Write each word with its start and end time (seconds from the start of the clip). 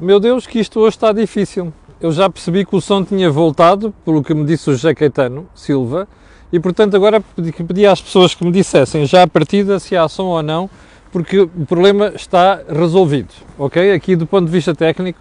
Meu 0.00 0.20
Deus, 0.20 0.46
que 0.46 0.60
isto 0.60 0.78
hoje 0.78 0.94
está 0.96 1.10
difícil. 1.10 1.72
Eu 2.00 2.12
já 2.12 2.30
percebi 2.30 2.64
que 2.64 2.76
o 2.76 2.80
som 2.80 3.02
tinha 3.02 3.28
voltado, 3.28 3.92
pelo 4.04 4.22
que 4.22 4.32
me 4.32 4.44
disse 4.44 4.70
o 4.70 4.72
José 4.72 4.94
Caetano 4.94 5.48
Silva, 5.52 6.06
e 6.52 6.60
portanto 6.60 6.94
agora 6.94 7.20
pedi, 7.20 7.50
pedi 7.50 7.84
às 7.84 8.00
pessoas 8.00 8.32
que 8.32 8.44
me 8.44 8.52
dissessem 8.52 9.04
já 9.06 9.24
a 9.24 9.26
partida 9.26 9.80
se 9.80 9.96
há 9.96 10.06
som 10.06 10.26
ou 10.26 10.40
não, 10.40 10.70
porque 11.10 11.40
o 11.40 11.66
problema 11.66 12.12
está 12.14 12.60
resolvido, 12.68 13.34
ok? 13.58 13.92
Aqui 13.92 14.14
do 14.14 14.24
ponto 14.24 14.46
de 14.46 14.52
vista 14.52 14.72
técnico. 14.72 15.18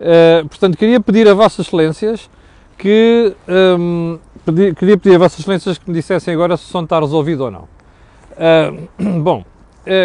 Uh, 0.00 0.48
portanto, 0.48 0.78
queria 0.78 1.00
pedir 1.00 1.28
a 1.28 1.34
Vossas 1.34 1.66
Excelências 1.66 2.30
que. 2.78 3.34
Um, 3.46 4.18
pedi, 4.46 4.74
queria 4.74 4.96
pedir 4.96 5.16
a 5.16 5.18
Vossas 5.18 5.40
Excelências 5.40 5.76
que 5.76 5.86
me 5.86 5.94
dissessem 5.94 6.32
agora 6.32 6.56
se 6.56 6.64
o 6.64 6.68
som 6.68 6.82
está 6.82 6.98
resolvido 6.98 7.44
ou 7.44 7.50
não. 7.50 7.68
Uh, 8.38 9.20
bom, 9.20 9.44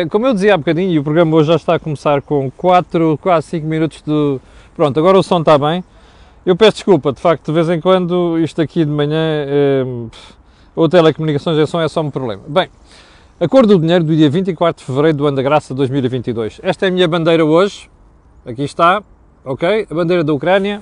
como 0.09 0.27
eu 0.27 0.33
dizia 0.33 0.53
há 0.53 0.57
bocadinho, 0.57 0.91
e 0.91 0.99
o 0.99 1.03
programa 1.03 1.35
hoje 1.35 1.49
já 1.49 1.55
está 1.55 1.75
a 1.75 1.79
começar 1.79 2.21
com 2.21 2.49
4, 2.51 3.17
quase 3.21 3.47
5 3.47 3.67
minutos 3.67 4.01
de. 4.01 4.39
Pronto, 4.75 4.99
agora 4.99 5.17
o 5.17 5.23
som 5.23 5.39
está 5.39 5.57
bem. 5.57 5.83
Eu 6.45 6.55
peço 6.55 6.73
desculpa, 6.73 7.13
de 7.13 7.21
facto, 7.21 7.45
de 7.45 7.51
vez 7.53 7.69
em 7.69 7.79
quando 7.79 8.37
isto 8.39 8.61
aqui 8.61 8.83
de 8.83 8.91
manhã. 8.91 9.45
Uh, 9.85 10.09
ou 10.75 10.89
telecomunicações 10.89 11.57
é 11.57 11.65
som 11.65 11.79
é 11.79 11.87
só 11.87 12.01
um 12.01 12.09
problema. 12.09 12.41
Bem, 12.47 12.69
a 13.39 13.47
cor 13.47 13.65
do 13.65 13.77
dinheiro 13.79 14.03
do 14.03 14.15
dia 14.15 14.29
24 14.29 14.81
de 14.81 14.85
fevereiro 14.85 15.17
do 15.17 15.27
ano 15.27 15.37
da 15.37 15.43
graça 15.43 15.73
2022. 15.73 16.59
Esta 16.63 16.85
é 16.85 16.89
a 16.89 16.91
minha 16.91 17.07
bandeira 17.07 17.45
hoje. 17.45 17.89
Aqui 18.45 18.63
está, 18.63 19.03
ok? 19.45 19.87
A 19.89 19.93
bandeira 19.93 20.23
da 20.23 20.33
Ucrânia. 20.33 20.81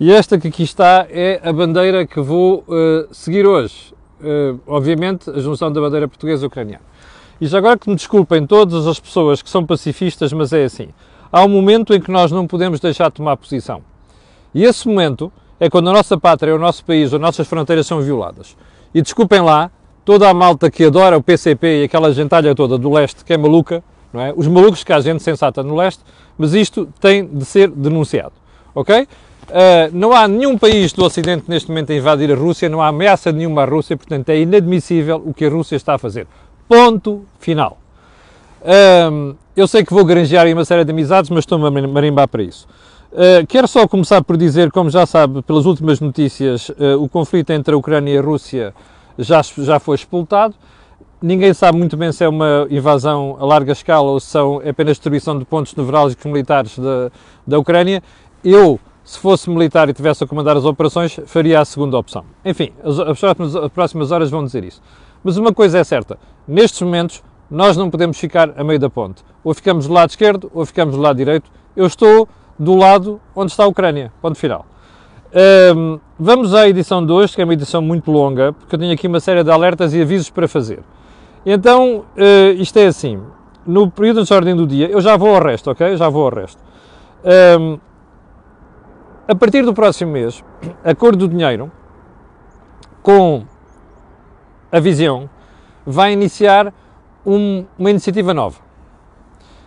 E 0.00 0.10
esta 0.10 0.38
que 0.38 0.48
aqui 0.48 0.62
está 0.62 1.06
é 1.10 1.40
a 1.44 1.52
bandeira 1.52 2.06
que 2.06 2.20
vou 2.20 2.64
uh, 2.66 3.12
seguir 3.12 3.46
hoje. 3.46 3.94
Uh, 4.20 4.58
obviamente, 4.66 5.30
a 5.30 5.38
junção 5.38 5.72
da 5.72 5.80
bandeira 5.80 6.08
portuguesa 6.08 6.44
e 6.44 6.46
ucraniana. 6.46 6.91
E 7.42 7.46
já 7.48 7.58
agora 7.58 7.76
que 7.76 7.90
me 7.90 7.96
desculpem 7.96 8.46
todas 8.46 8.86
as 8.86 9.00
pessoas 9.00 9.42
que 9.42 9.50
são 9.50 9.66
pacifistas, 9.66 10.32
mas 10.32 10.52
é 10.52 10.62
assim. 10.62 10.90
Há 11.32 11.42
um 11.42 11.48
momento 11.48 11.92
em 11.92 12.00
que 12.00 12.08
nós 12.08 12.30
não 12.30 12.46
podemos 12.46 12.78
deixar 12.78 13.08
de 13.08 13.14
tomar 13.14 13.36
posição. 13.36 13.82
E 14.54 14.62
esse 14.62 14.86
momento 14.86 15.32
é 15.58 15.68
quando 15.68 15.90
a 15.90 15.92
nossa 15.92 16.16
pátria, 16.16 16.54
o 16.54 16.58
nosso 16.58 16.84
país, 16.84 17.12
as 17.12 17.20
nossas 17.20 17.48
fronteiras 17.48 17.84
são 17.84 18.00
violadas. 18.00 18.56
E 18.94 19.02
desculpem 19.02 19.40
lá, 19.40 19.72
toda 20.04 20.30
a 20.30 20.32
malta 20.32 20.70
que 20.70 20.84
adora 20.84 21.18
o 21.18 21.22
PCP 21.22 21.80
e 21.80 21.84
aquela 21.86 22.12
gentalha 22.12 22.54
toda 22.54 22.78
do 22.78 22.92
leste 22.92 23.24
que 23.24 23.32
é 23.32 23.36
maluca, 23.36 23.82
não 24.12 24.20
é? 24.20 24.32
Os 24.36 24.46
malucos 24.46 24.84
que 24.84 24.92
há 24.92 25.00
gente 25.00 25.20
sensata 25.20 25.64
no 25.64 25.74
leste, 25.74 26.04
mas 26.38 26.54
isto 26.54 26.88
tem 27.00 27.26
de 27.26 27.44
ser 27.44 27.68
denunciado, 27.70 28.34
ok? 28.72 29.02
Uh, 29.02 29.90
não 29.92 30.12
há 30.12 30.28
nenhum 30.28 30.56
país 30.56 30.92
do 30.92 31.04
Ocidente 31.04 31.46
neste 31.48 31.68
momento 31.68 31.90
a 31.90 31.96
invadir 31.96 32.30
a 32.30 32.36
Rússia, 32.36 32.68
não 32.68 32.80
há 32.80 32.86
ameaça 32.86 33.32
nenhuma 33.32 33.62
à 33.62 33.64
Rússia, 33.64 33.96
portanto 33.96 34.28
é 34.28 34.38
inadmissível 34.38 35.20
o 35.26 35.34
que 35.34 35.44
a 35.44 35.50
Rússia 35.50 35.74
está 35.74 35.94
a 35.94 35.98
fazer. 35.98 36.28
Ponto 36.72 37.26
final. 37.38 37.76
Uh, 38.62 39.36
eu 39.54 39.68
sei 39.68 39.84
que 39.84 39.92
vou 39.92 40.06
granjear 40.06 40.46
aí 40.46 40.54
uma 40.54 40.64
série 40.64 40.86
de 40.86 40.90
amizades, 40.90 41.28
mas 41.28 41.40
estou-me 41.40 41.66
a 41.66 41.86
marimbar 41.86 42.26
para 42.26 42.42
isso. 42.42 42.66
Uh, 43.12 43.46
quero 43.46 43.68
só 43.68 43.86
começar 43.86 44.24
por 44.24 44.38
dizer, 44.38 44.72
como 44.72 44.88
já 44.88 45.04
sabe, 45.04 45.42
pelas 45.42 45.66
últimas 45.66 46.00
notícias, 46.00 46.70
o 46.98 47.10
conflito 47.10 47.50
entre 47.50 47.74
a 47.74 47.76
Ucrânia 47.76 48.14
e 48.14 48.16
a 48.16 48.22
Rússia 48.22 48.72
já, 49.18 49.42
já 49.58 49.78
foi 49.78 49.96
expultado. 49.96 50.54
Ninguém 51.20 51.52
sabe 51.52 51.76
muito 51.76 51.94
bem 51.94 52.10
se 52.10 52.24
é 52.24 52.28
uma 52.28 52.66
invasão 52.70 53.36
a 53.38 53.44
larga 53.44 53.72
escala 53.72 54.08
ou 54.08 54.18
se 54.18 54.28
são 54.28 54.56
apenas 54.66 54.96
destruição 54.96 55.38
de 55.38 55.44
pontos 55.44 55.74
nevrálgicos 55.74 56.24
militares 56.24 56.78
da, 56.78 57.10
da 57.46 57.58
Ucrânia. 57.58 58.02
Eu 58.42 58.80
se 59.04 59.18
fosse 59.18 59.50
militar 59.50 59.90
e 59.90 59.92
tivesse 59.92 60.24
a 60.24 60.26
comandar 60.26 60.56
as 60.56 60.64
operações, 60.64 61.20
faria 61.26 61.60
a 61.60 61.66
segunda 61.66 61.98
opção. 61.98 62.24
Enfim, 62.42 62.72
as, 62.82 62.98
as 62.98 63.72
próximas 63.72 64.10
horas 64.10 64.30
vão 64.30 64.42
dizer 64.42 64.64
isso. 64.64 64.80
Mas 65.22 65.36
uma 65.36 65.52
coisa 65.52 65.78
é 65.78 65.84
certa: 65.84 66.18
nestes 66.46 66.82
momentos, 66.82 67.22
nós 67.50 67.76
não 67.76 67.90
podemos 67.90 68.18
ficar 68.18 68.52
a 68.56 68.64
meio 68.64 68.78
da 68.78 68.88
ponte. 68.88 69.22
Ou 69.44 69.54
ficamos 69.54 69.86
do 69.86 69.92
lado 69.92 70.10
esquerdo 70.10 70.50
ou 70.54 70.64
ficamos 70.64 70.96
do 70.96 71.00
lado 71.02 71.16
direito. 71.16 71.50
Eu 71.76 71.86
estou 71.86 72.28
do 72.58 72.74
lado 72.74 73.20
onde 73.34 73.50
está 73.50 73.64
a 73.64 73.66
Ucrânia. 73.66 74.12
Ponto 74.20 74.38
final. 74.38 74.66
Um, 75.74 75.98
vamos 76.18 76.54
à 76.54 76.68
edição 76.68 77.04
de 77.04 77.10
hoje, 77.10 77.34
que 77.34 77.40
é 77.40 77.44
uma 77.44 77.54
edição 77.54 77.80
muito 77.80 78.10
longa, 78.10 78.52
porque 78.52 78.74
eu 78.74 78.78
tenho 78.78 78.92
aqui 78.92 79.06
uma 79.06 79.20
série 79.20 79.42
de 79.42 79.50
alertas 79.50 79.94
e 79.94 80.00
avisos 80.00 80.28
para 80.30 80.46
fazer. 80.46 80.80
Então, 81.44 82.04
uh, 82.16 82.52
isto 82.56 82.78
é 82.78 82.86
assim: 82.86 83.20
no 83.66 83.90
período 83.90 84.24
de 84.24 84.32
ordem 84.32 84.54
do 84.54 84.66
dia, 84.66 84.88
eu 84.88 85.00
já 85.00 85.16
vou 85.16 85.34
ao 85.34 85.42
resto, 85.42 85.70
ok? 85.70 85.96
Já 85.96 86.08
vou 86.08 86.24
ao 86.24 86.34
resto. 86.34 86.62
Um, 87.58 87.78
a 89.26 89.34
partir 89.34 89.62
do 89.62 89.72
próximo 89.72 90.12
mês, 90.12 90.44
a 90.84 90.94
cor 90.94 91.16
do 91.16 91.26
dinheiro, 91.26 91.70
com 93.02 93.44
a 94.72 94.80
visão, 94.80 95.28
vai 95.86 96.14
iniciar 96.14 96.72
um, 97.24 97.66
uma 97.78 97.90
iniciativa 97.90 98.32
nova. 98.32 98.58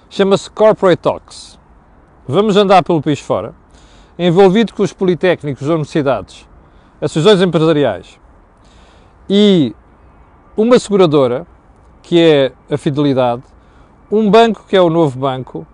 Chama-se 0.10 0.50
Corporate 0.50 1.02
Talks. 1.02 1.60
Vamos 2.28 2.58
andar 2.58 2.84
pelo 2.84 3.04
país 3.04 3.20
fora, 3.20 3.54
envolvido 4.18 4.74
com 4.74 4.82
os 4.82 4.92
politécnicos 4.92 5.62
das 5.62 5.70
universidades, 5.70 6.50
associações 7.00 7.42
empresariais 7.42 8.20
e 9.30 9.76
uma 10.58 10.80
seguradora, 10.80 11.46
que 12.02 12.20
é 12.20 12.52
a 12.74 12.78
Fidelidade, 12.78 13.44
um 14.12 14.30
banco, 14.30 14.66
que 14.68 14.76
é 14.76 14.82
o 14.82 14.90
Novo 14.90 15.20
Banco, 15.20 15.68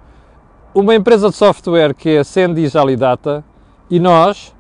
uma 0.74 0.96
empresa 0.96 1.30
de 1.30 1.36
software, 1.36 1.94
que 1.94 2.10
é 2.10 2.20
a 2.20 2.24
Sendis 2.24 2.76
Alidata, 2.76 3.44
e 3.90 4.00
nós, 4.00 4.56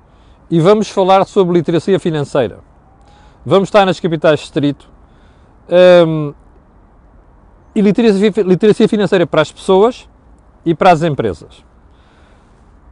e 0.49 0.59
vamos 0.59 0.89
falar 0.89 1.25
sobre 1.25 1.57
literacia 1.57 1.99
financeira. 1.99 2.70
Vamos 3.45 3.67
estar 3.69 3.85
nas 3.85 3.99
capitais 3.99 4.39
de 4.39 4.45
distrito 4.45 4.87
um, 6.07 6.33
e 7.73 7.81
literacia, 7.81 8.43
literacia 8.43 8.87
financeira 8.87 9.25
para 9.25 9.41
as 9.41 9.51
pessoas 9.51 10.07
e 10.63 10.75
para 10.75 10.91
as 10.91 11.01
empresas. 11.01 11.63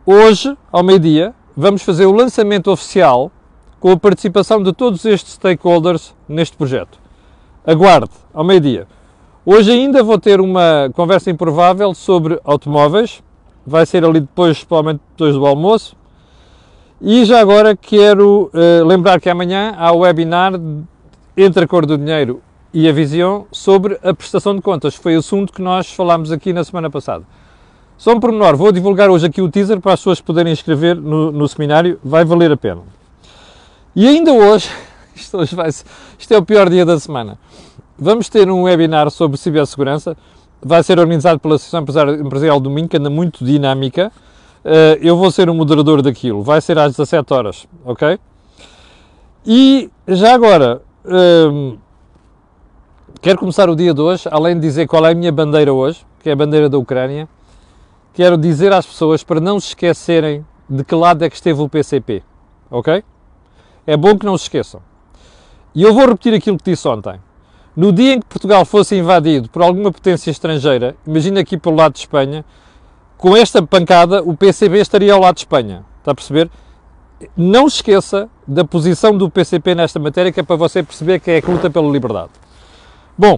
Hoje, 0.06 0.58
ao 0.72 0.82
meio-dia, 0.82 1.36
vamos 1.56 1.84
fazer 1.84 2.08
o 2.08 2.12
lançamento 2.12 2.72
oficial 2.72 3.32
com 3.80 3.92
a 3.92 3.98
participação 3.98 4.64
de 4.64 4.74
todos 4.74 5.06
estes 5.06 5.34
stakeholders 5.34 6.16
neste 6.28 6.58
projeto. 6.58 7.00
Aguarde, 7.66 8.12
ao 8.34 8.44
meio-dia. 8.44 8.88
Hoje 9.46 9.72
ainda 9.72 10.02
vou 10.02 10.18
ter 10.18 10.42
uma 10.42 10.90
conversa 10.94 11.30
improvável 11.30 11.94
sobre 11.94 12.40
automóveis. 12.44 13.22
Vai 13.66 13.86
ser 13.86 14.04
ali 14.04 14.22
depois, 14.22 14.64
provavelmente 14.64 15.02
depois 15.12 15.36
do 15.36 15.46
almoço. 15.46 15.96
E 17.02 17.24
já 17.24 17.40
agora 17.40 17.78
quero 17.78 18.52
uh, 18.54 18.86
lembrar 18.86 19.22
que 19.22 19.30
amanhã 19.30 19.74
há 19.78 19.90
o 19.94 20.00
webinar 20.00 20.54
entre 21.38 21.64
a 21.64 21.68
cor 21.68 21.86
do 21.86 21.98
dinheiro 21.98 22.42
e 22.74 22.90
a 22.90 22.92
visão 22.92 23.48
sobre 23.54 23.98
a 24.04 24.14
prestação 24.14 24.54
de 24.54 24.62
contas. 24.62 24.96
Foi 24.96 25.16
o 25.16 25.20
assunto 25.20 25.54
que 25.54 25.62
nós 25.62 25.90
falámos 25.90 26.30
aqui 26.30 26.52
na 26.52 26.62
semana 26.62 26.90
passada. 26.90 27.24
Só 27.98 28.12
um 28.12 28.20
pormenor, 28.20 28.58
vou 28.58 28.70
divulgar 28.74 29.10
hoje 29.10 29.28
aqui 29.28 29.42
o 29.42 29.50
teaser 29.50 29.80
para 29.80 29.94
as 29.94 30.02
pessoas 30.02 30.20
poderem 30.20 30.52
inscrever 30.52 30.98
no, 30.98 31.32
no 31.32 31.48
seminário, 31.48 31.98
vai 32.04 32.26
valer 32.26 32.52
a 32.52 32.58
pena. 32.58 32.82
E 33.96 34.06
ainda 34.06 34.34
hoje, 34.34 34.70
isto, 35.16 35.38
hoje 35.38 35.56
vai, 35.56 35.70
isto 35.70 36.34
é 36.34 36.38
o 36.38 36.44
pior 36.44 36.70
dia 36.70 36.86
da 36.86 37.00
semana, 37.00 37.40
vamos 37.98 38.28
ter 38.28 38.52
um 38.52 38.64
webinar 38.64 39.10
sobre 39.10 39.38
cibersegurança, 39.38 40.18
vai 40.62 40.84
ser 40.84 41.00
organizado 41.00 41.40
pela 41.40 41.56
Associação 41.56 41.82
Empresarial 42.20 42.60
do 42.60 42.70
Minho, 42.70 42.90
que 42.90 42.98
anda 42.98 43.10
muito 43.10 43.44
dinâmica, 43.44 44.12
eu 45.02 45.18
vou 45.18 45.32
ser 45.32 45.50
o 45.50 45.54
moderador 45.54 46.02
daquilo. 46.02 46.44
Vai 46.44 46.62
ser 46.62 46.78
às 46.78 46.96
17 46.96 47.34
horas, 47.34 47.68
ok? 47.86 48.20
E 49.46 49.90
já 50.08 50.34
agora, 50.34 50.82
ehm, 51.06 51.78
quero 53.22 53.40
começar 53.40 53.70
o 53.70 53.76
dia 53.76 53.94
de 53.94 54.02
hoje, 54.02 54.28
além 54.30 54.56
de 54.56 54.62
dizer 54.62 54.88
qual 54.88 55.06
é 55.06 55.12
a 55.12 55.16
minha 55.16 55.32
bandeira 55.32 55.74
hoje, 55.74 56.06
que 56.22 56.30
é 56.30 56.34
a 56.34 56.36
bandeira 56.36 56.70
da 56.70 56.78
Ucrânia, 56.78 57.28
quero 58.14 58.38
dizer 58.38 58.74
às 58.74 58.86
pessoas 58.86 59.24
para 59.24 59.40
não 59.40 59.60
se 59.60 59.70
esquecerem 59.70 60.46
de 60.70 60.84
que 60.84 60.94
lado 60.94 61.24
é 61.24 61.30
que 61.30 61.36
esteve 61.36 61.62
o 61.62 61.70
PCP, 61.70 62.22
ok? 62.70 63.04
É 63.88 63.98
bom 63.98 64.18
que 64.18 64.26
não 64.26 64.38
se 64.38 64.44
esqueçam. 64.44 64.82
E 65.74 65.84
eu 65.84 65.94
vou 65.94 66.06
repetir 66.06 66.34
aquilo 66.34 66.58
que 66.58 66.72
disse 66.72 66.88
ontem. 66.88 67.20
No 67.76 67.92
dia 67.92 68.14
em 68.14 68.20
que 68.20 68.26
Portugal 68.26 68.66
fosse 68.66 68.96
invadido 68.98 69.50
por 69.50 69.62
alguma 69.62 69.92
potência 69.92 70.30
estrangeira, 70.30 70.96
imagina 71.08 71.40
aqui 71.40 71.58
pelo 71.58 71.76
lado 71.76 71.94
de 71.94 72.00
Espanha, 72.00 72.44
com 73.20 73.36
esta 73.36 73.62
pancada, 73.62 74.24
o 74.24 74.36
PCB 74.36 74.80
estaria 74.80 75.14
ao 75.14 75.20
lado 75.20 75.36
de 75.36 75.42
Espanha. 75.42 75.84
Está 76.00 76.12
a 76.12 76.16
perceber? 76.16 76.50
Não 77.36 77.68
esqueça 77.68 78.30
da 78.48 78.64
posição 78.64 79.16
do 79.16 79.30
PCP 79.30 79.76
nesta 79.76 80.00
matéria, 80.00 80.32
que 80.32 80.40
é 80.40 80.44
para 80.44 80.56
você 80.56 80.82
perceber 80.82 81.20
que 81.20 81.30
é 81.30 81.44
a 81.46 81.52
luta 81.52 81.70
pela 81.70 81.92
liberdade. 81.92 82.30
Bom, 83.18 83.38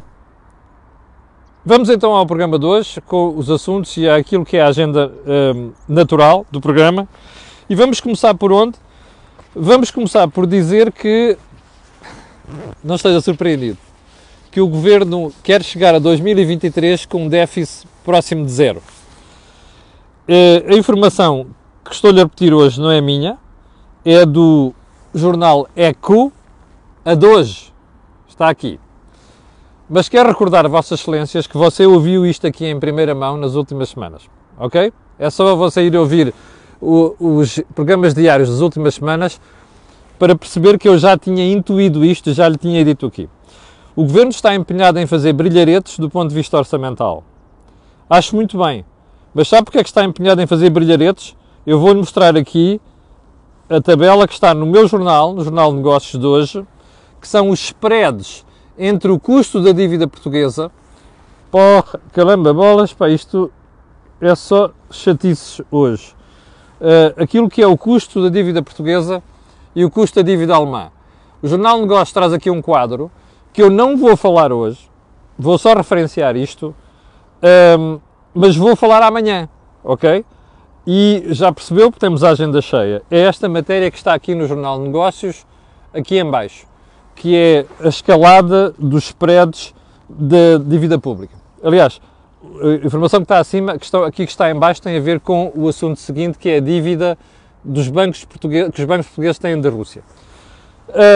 vamos 1.66 1.89
então 1.89 2.13
ao 2.13 2.28
programa 2.28 2.60
de 2.60 2.66
hoje, 2.68 3.01
com 3.01 3.36
os 3.36 3.50
assuntos 3.50 3.98
e 3.98 4.07
aquilo 4.07 4.45
que 4.45 4.56
é 4.56 4.62
a 4.62 4.68
agenda 4.68 5.12
hum, 5.56 5.72
natural 5.89 6.45
do 6.51 6.62
programa. 6.62 7.10
E 7.68 7.74
vamos 7.74 8.00
começar 8.00 8.36
por 8.36 8.51
onde? 8.51 8.77
Vamos 9.56 9.89
começar 9.89 10.27
por 10.27 10.45
dizer 10.45 10.92
que, 10.92 11.36
não 12.84 12.98
esteja 12.98 13.19
surpreendido, 13.19 13.80
que 14.51 14.62
o 14.62 14.68
Governo 14.68 15.34
quer 15.42 15.63
chegar 15.63 15.95
a 15.95 16.00
2023 16.00 17.07
com 17.07 17.25
um 17.25 17.27
déficit 17.27 17.88
próximo 18.06 18.45
de 18.45 18.51
zero. 18.51 18.80
Eh, 20.33 20.63
a 20.66 20.78
informação 20.78 21.48
que 21.83 21.94
estou-lhe 21.94 22.22
a 22.22 22.24
repetir 22.24 22.54
hoje 22.54 22.80
não 22.80 22.89
é 22.89 23.01
minha, 23.01 23.38
é 24.06 24.25
do 24.25 24.74
jornal 25.13 25.68
ECO, 25.75 26.31
a 27.04 27.16
de 27.16 27.28
hoje. 27.28 27.74
Está 28.30 28.48
aqui. 28.48 28.80
Mas 29.89 30.07
quero 30.07 30.30
recordar 30.30 30.66
Vossas 30.69 31.01
Excelências 31.01 31.48
que 31.48 31.57
você 31.57 31.86
ouviu 31.86 32.25
isto 32.25 32.48
aqui 32.48 32.66
em 32.66 32.80
primeira 32.80 33.13
mão 33.13 33.36
nas 33.36 33.56
últimas 33.56 33.89
semanas. 33.89 34.30
ok? 34.57 34.94
É 35.19 35.30
só 35.30 35.54
você 35.54 35.83
ir 35.83 35.98
ouvir 35.98 36.34
o, 36.80 37.13
os 37.19 37.62
programas 37.75 38.13
diários 38.13 38.50
das 38.50 38.62
últimas 38.62 38.95
semanas 38.95 39.38
para 40.18 40.34
perceber 40.34 40.80
que 40.80 40.88
eu 40.88 40.98
já 40.98 41.18
tinha 41.18 41.45
intuído 41.51 42.06
isto, 42.06 42.31
já 42.31 42.48
lhe 42.48 42.57
tinha 42.57 42.86
dito 42.86 43.06
aqui. 43.06 43.30
O 43.94 44.04
governo 44.04 44.31
está 44.31 44.56
empenhado 44.56 44.98
em 44.98 45.06
fazer 45.06 45.34
brilharetes 45.34 46.00
do 46.00 46.10
ponto 46.10 46.30
de 46.30 46.36
vista 46.36 46.57
orçamental. 46.57 47.22
Acho 48.10 48.34
muito 48.34 48.57
bem. 48.57 48.86
Mas 49.33 49.48
sabe 49.48 49.63
porque 49.63 49.78
é 49.78 49.83
que 49.83 49.89
está 49.89 50.04
empenhado 50.04 50.42
em 50.42 50.48
fazer 50.48 50.69
brilharetes? 50.69 51.36
Eu 51.66 51.80
vou-lhe 51.80 52.00
mostrar 52.00 52.36
aqui 52.36 52.81
a 53.69 53.80
tabela 53.80 54.28
que 54.28 54.33
está 54.33 54.54
no 54.54 54.66
meu 54.66 54.88
jornal, 54.88 55.33
no 55.33 55.44
Jornal 55.44 55.72
de 55.72 55.78
Negócios 55.78 56.19
de 56.19 56.28
hoje, 56.28 56.68
que 57.22 57.28
são 57.28 57.50
os 57.50 57.60
spreads 57.60 58.45
entre 58.78 59.10
o 59.10 59.19
custo 59.19 59.62
da 59.62 59.72
dívida 59.72 60.07
portuguesa. 60.07 60.69
Porra, 61.50 62.01
caramba, 62.12 62.54
bolas, 62.54 62.92
pá, 62.92 63.10
isto 63.10 63.51
é 64.19 64.36
só 64.36 64.72
chatices 64.89 65.62
hoje. 65.72 66.13
Uh, 66.81 67.24
aquilo 67.24 67.50
que 67.50 67.62
é 67.62 67.68
o 67.68 67.77
custo 67.77 68.22
da 68.22 68.30
dívida 68.30 68.62
portuguesa 68.62 69.24
e 69.74 69.86
o 69.86 69.89
custo 69.89 70.22
da 70.22 70.30
dívida 70.30 70.56
alemã. 70.56 70.92
O 71.42 71.48
Jornal 71.48 71.75
de 71.75 71.81
Negócios 71.84 72.12
traz 72.12 72.34
aqui 72.34 72.50
um 72.50 72.62
quadro 72.62 73.10
que 73.54 73.62
eu 73.62 73.69
não 73.69 73.95
vou 73.95 74.18
falar 74.18 74.51
hoje, 74.51 74.89
vou 75.38 75.57
só 75.57 75.74
referenciar 75.74 76.36
isto, 76.36 76.75
um, 77.80 78.00
mas 78.33 78.56
vou 78.56 78.75
falar 78.75 79.04
amanhã, 79.04 79.50
ok? 79.83 80.25
E 80.86 81.25
já 81.30 81.51
percebeu, 81.51 81.92
porque 81.92 82.00
temos 82.00 82.24
a 82.24 82.30
agenda 82.30 82.62
cheia, 82.62 83.01
é 83.10 83.22
esta 83.22 83.48
matéria 83.48 83.89
que 83.92 83.98
está 83.98 84.13
aqui 84.13 84.33
no 84.33 84.48
Jornal 84.48 84.80
de 84.80 84.86
Negócios, 84.86 85.45
aqui 85.94 86.18
em 86.18 86.30
baixo, 86.30 86.66
que 87.16 87.36
é 87.36 87.66
a 87.80 87.88
escalada 87.89 88.74
dos 88.78 89.06
spreads 89.06 89.74
da 90.10 90.57
dívida 90.63 90.98
pública. 90.98 91.36
Aliás, 91.63 92.01
a 92.62 92.86
informação 92.86 93.19
que 93.19 93.25
está 93.25 93.39
acima, 93.39 93.78
que 93.78 93.86
está, 93.86 94.06
aqui 94.06 94.25
que 94.25 94.31
está 94.31 94.50
em 94.50 94.56
baixo, 94.56 94.81
tem 94.81 94.98
a 94.98 95.01
ver 95.01 95.19
com 95.19 95.51
o 95.56 95.68
assunto 95.68 96.00
seguinte, 96.00 96.38
que 96.38 96.50
é 96.50 96.57
a 96.57 96.60
dívida 96.60 97.18
dos 97.63 97.88
bancos 97.88 98.25
portugueses, 98.25 98.72
que 98.74 98.81
os 98.81 98.88
bancos 98.88 99.07
portugueses 99.07 99.38
têm 99.38 99.62
da 99.62 99.69
Rússia. 99.69 100.01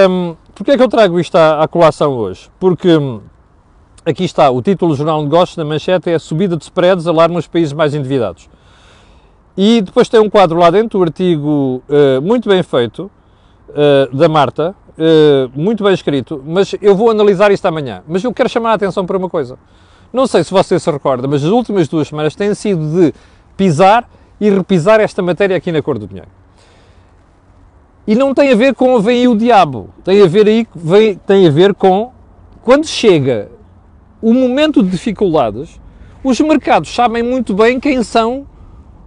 Um, 0.07 0.35
Porquê 0.55 0.71
é 0.71 0.77
que 0.77 0.83
eu 0.83 0.87
trago 0.87 1.19
isto 1.19 1.35
à, 1.35 1.63
à 1.63 1.67
colação 1.67 2.13
hoje? 2.13 2.49
Porque 2.57 2.87
aqui 4.05 4.23
está, 4.23 4.49
o 4.49 4.61
título 4.61 4.91
do 4.93 4.97
Jornal 4.97 5.19
de 5.19 5.25
Negócios, 5.25 5.57
na 5.57 5.65
manchete, 5.65 6.09
é 6.09 6.19
subida 6.19 6.55
de 6.55 6.63
spreads 6.63 7.07
alarma 7.07 7.39
os 7.39 7.47
países 7.47 7.73
mais 7.73 7.93
endividados. 7.95 8.47
E 9.57 9.81
depois 9.81 10.07
tem 10.07 10.19
um 10.19 10.29
quadro 10.29 10.59
lá 10.59 10.69
dentro, 10.69 10.99
o 10.99 11.01
um 11.01 11.05
artigo 11.05 11.81
uh, 11.89 12.21
muito 12.21 12.47
bem 12.47 12.61
feito, 12.61 13.09
uh, 13.69 14.15
da 14.15 14.29
Marta, 14.29 14.75
uh, 14.97 15.59
muito 15.59 15.83
bem 15.83 15.93
escrito, 15.93 16.43
mas 16.45 16.75
eu 16.81 16.95
vou 16.95 17.09
analisar 17.09 17.51
isto 17.51 17.65
amanhã. 17.65 18.03
Mas 18.07 18.23
eu 18.23 18.33
quero 18.33 18.49
chamar 18.49 18.71
a 18.71 18.73
atenção 18.73 19.05
para 19.05 19.17
uma 19.17 19.29
coisa. 19.29 19.57
Não 20.13 20.27
sei 20.27 20.43
se 20.43 20.51
você 20.51 20.79
se 20.79 20.91
recorda, 20.91 21.27
mas 21.27 21.43
as 21.43 21.49
últimas 21.49 21.87
duas 21.87 22.07
semanas 22.07 22.35
têm 22.35 22.53
sido 22.53 22.85
de 22.87 23.13
pisar 23.57 24.07
e 24.39 24.49
repisar 24.49 24.99
esta 24.99 25.21
matéria 25.21 25.57
aqui 25.57 25.71
na 25.71 25.81
cor 25.81 25.97
do 25.97 26.05
dinheiro. 26.05 26.29
E 28.05 28.13
não 28.13 28.33
tem 28.33 28.51
a 28.51 28.55
ver 28.55 28.75
com 28.75 28.99
vem 28.99 29.21
aí 29.21 29.27
o 29.27 29.35
diabo, 29.35 29.89
tem 30.03 30.21
a 30.21 30.27
ver 30.27 30.47
aí 30.47 30.67
vem, 30.75 31.15
tem 31.15 31.47
a 31.47 31.49
ver 31.49 31.73
com 31.73 32.11
quando 32.61 32.85
chega 32.85 33.54
o 34.25 34.33
momento 34.33 34.81
de 34.81 34.89
dificuldades, 34.89 35.79
os 36.23 36.39
mercados 36.39 36.89
sabem 36.89 37.21
muito 37.21 37.53
bem 37.53 37.79
quem 37.79 38.01
são 38.01 38.47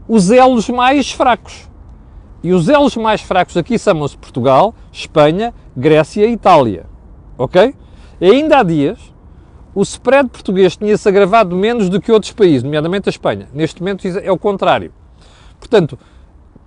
os 0.06 0.30
elos 0.30 0.68
mais 0.68 1.10
fracos. 1.10 1.68
E 2.40 2.52
os 2.52 2.68
elos 2.68 2.94
mais 2.94 3.20
fracos 3.20 3.56
aqui 3.56 3.76
chamam-se 3.76 4.16
Portugal, 4.16 4.72
Espanha, 4.92 5.52
Grécia 5.76 6.24
e 6.24 6.34
Itália. 6.34 6.86
Ok? 7.36 7.74
E 8.20 8.30
ainda 8.30 8.60
há 8.60 8.62
dias, 8.62 9.12
o 9.74 9.82
spread 9.82 10.28
português 10.28 10.76
tinha-se 10.76 11.08
agravado 11.08 11.56
menos 11.56 11.88
do 11.88 12.00
que 12.00 12.12
outros 12.12 12.30
países, 12.30 12.62
nomeadamente 12.62 13.08
a 13.08 13.10
Espanha. 13.10 13.48
Neste 13.52 13.82
momento 13.82 14.06
é 14.06 14.30
o 14.30 14.38
contrário. 14.38 14.92
Portanto, 15.58 15.98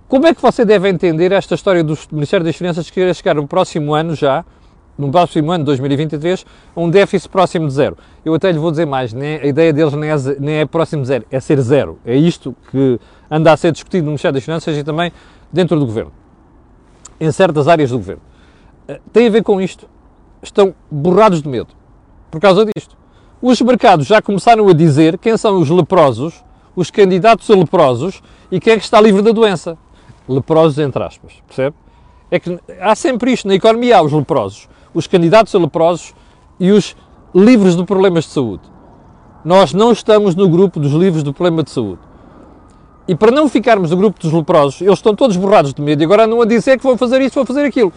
como 0.06 0.26
é 0.26 0.34
que 0.34 0.42
você 0.42 0.62
deve 0.62 0.90
entender 0.90 1.32
esta 1.32 1.54
história 1.54 1.82
do 1.82 1.98
Ministério 2.12 2.44
das 2.44 2.54
Finanças 2.54 2.90
que 2.90 3.00
querer 3.00 3.14
chegar 3.14 3.34
no 3.34 3.48
próximo 3.48 3.94
ano 3.94 4.14
já, 4.14 4.44
no 4.96 5.10
próximo 5.10 5.50
ano, 5.50 5.64
2023, 5.64 6.44
a 6.74 6.80
um 6.80 6.90
déficit 6.90 7.28
próximo 7.28 7.66
de 7.66 7.72
zero? 7.72 7.96
Eu 8.24 8.34
até 8.34 8.50
lhe 8.50 8.58
vou 8.58 8.70
dizer 8.70 8.86
mais, 8.86 9.12
nem, 9.12 9.36
a 9.36 9.46
ideia 9.46 9.72
deles 9.72 9.92
nem 9.94 10.10
é, 10.10 10.16
nem 10.38 10.54
é 10.56 10.66
próximo 10.66 11.02
de 11.02 11.08
zero, 11.08 11.24
é 11.30 11.40
ser 11.40 11.60
zero. 11.60 11.98
É 12.04 12.16
isto 12.16 12.54
que 12.70 12.98
anda 13.30 13.52
a 13.52 13.56
ser 13.56 13.72
discutido 13.72 14.04
no 14.04 14.10
Ministério 14.10 14.34
das 14.34 14.44
Finanças 14.44 14.76
e 14.76 14.84
também 14.84 15.12
dentro 15.52 15.78
do 15.78 15.86
Governo, 15.86 16.12
em 17.20 17.30
certas 17.32 17.68
áreas 17.68 17.90
do 17.90 17.98
Governo. 17.98 18.22
Eh, 18.88 19.00
tem 19.12 19.26
a 19.26 19.30
ver 19.30 19.42
com 19.42 19.60
isto. 19.60 19.88
Estão 20.42 20.74
borrados 20.90 21.40
de 21.42 21.48
medo 21.48 21.68
por 22.30 22.40
causa 22.40 22.66
disto. 22.74 22.96
Os 23.40 23.60
mercados 23.60 24.06
já 24.06 24.22
começaram 24.22 24.68
a 24.68 24.72
dizer 24.72 25.18
quem 25.18 25.36
são 25.36 25.60
os 25.60 25.68
leprosos, 25.68 26.42
os 26.74 26.90
candidatos 26.90 27.50
a 27.50 27.54
leprosos 27.54 28.22
e 28.50 28.58
quem 28.58 28.72
é 28.72 28.76
que 28.76 28.84
está 28.84 29.00
livre 29.00 29.22
da 29.22 29.32
doença 29.32 29.76
leprosos 30.28 30.78
entre 30.78 31.02
aspas, 31.02 31.34
percebe? 31.46 31.76
É 32.30 32.40
que 32.40 32.58
há 32.80 32.94
sempre 32.94 33.32
isto, 33.32 33.46
na 33.46 33.54
economia 33.54 33.98
há 33.98 34.02
os 34.02 34.12
leprosos, 34.12 34.68
os 34.94 35.06
candidatos 35.06 35.54
a 35.54 35.58
leprosos 35.58 36.14
e 36.58 36.70
os 36.70 36.96
livres 37.34 37.76
de 37.76 37.84
problemas 37.84 38.24
de 38.24 38.30
saúde. 38.30 38.62
Nós 39.44 39.72
não 39.72 39.92
estamos 39.92 40.34
no 40.34 40.48
grupo 40.48 40.78
dos 40.78 40.92
livres 40.92 41.22
do 41.22 41.32
problema 41.32 41.62
de 41.62 41.70
saúde. 41.70 42.00
E 43.08 43.14
para 43.14 43.32
não 43.32 43.48
ficarmos 43.48 43.90
no 43.90 43.96
grupo 43.96 44.20
dos 44.20 44.32
leprosos, 44.32 44.80
eles 44.80 44.98
estão 44.98 45.14
todos 45.14 45.36
borrados 45.36 45.74
de 45.74 45.82
medo 45.82 46.02
e 46.02 46.04
agora 46.04 46.24
andam 46.24 46.40
a 46.40 46.46
dizer 46.46 46.78
que 46.78 46.84
vão 46.84 46.96
fazer 46.96 47.20
isto, 47.20 47.34
vão 47.34 47.44
fazer 47.44 47.64
aquilo. 47.64 47.92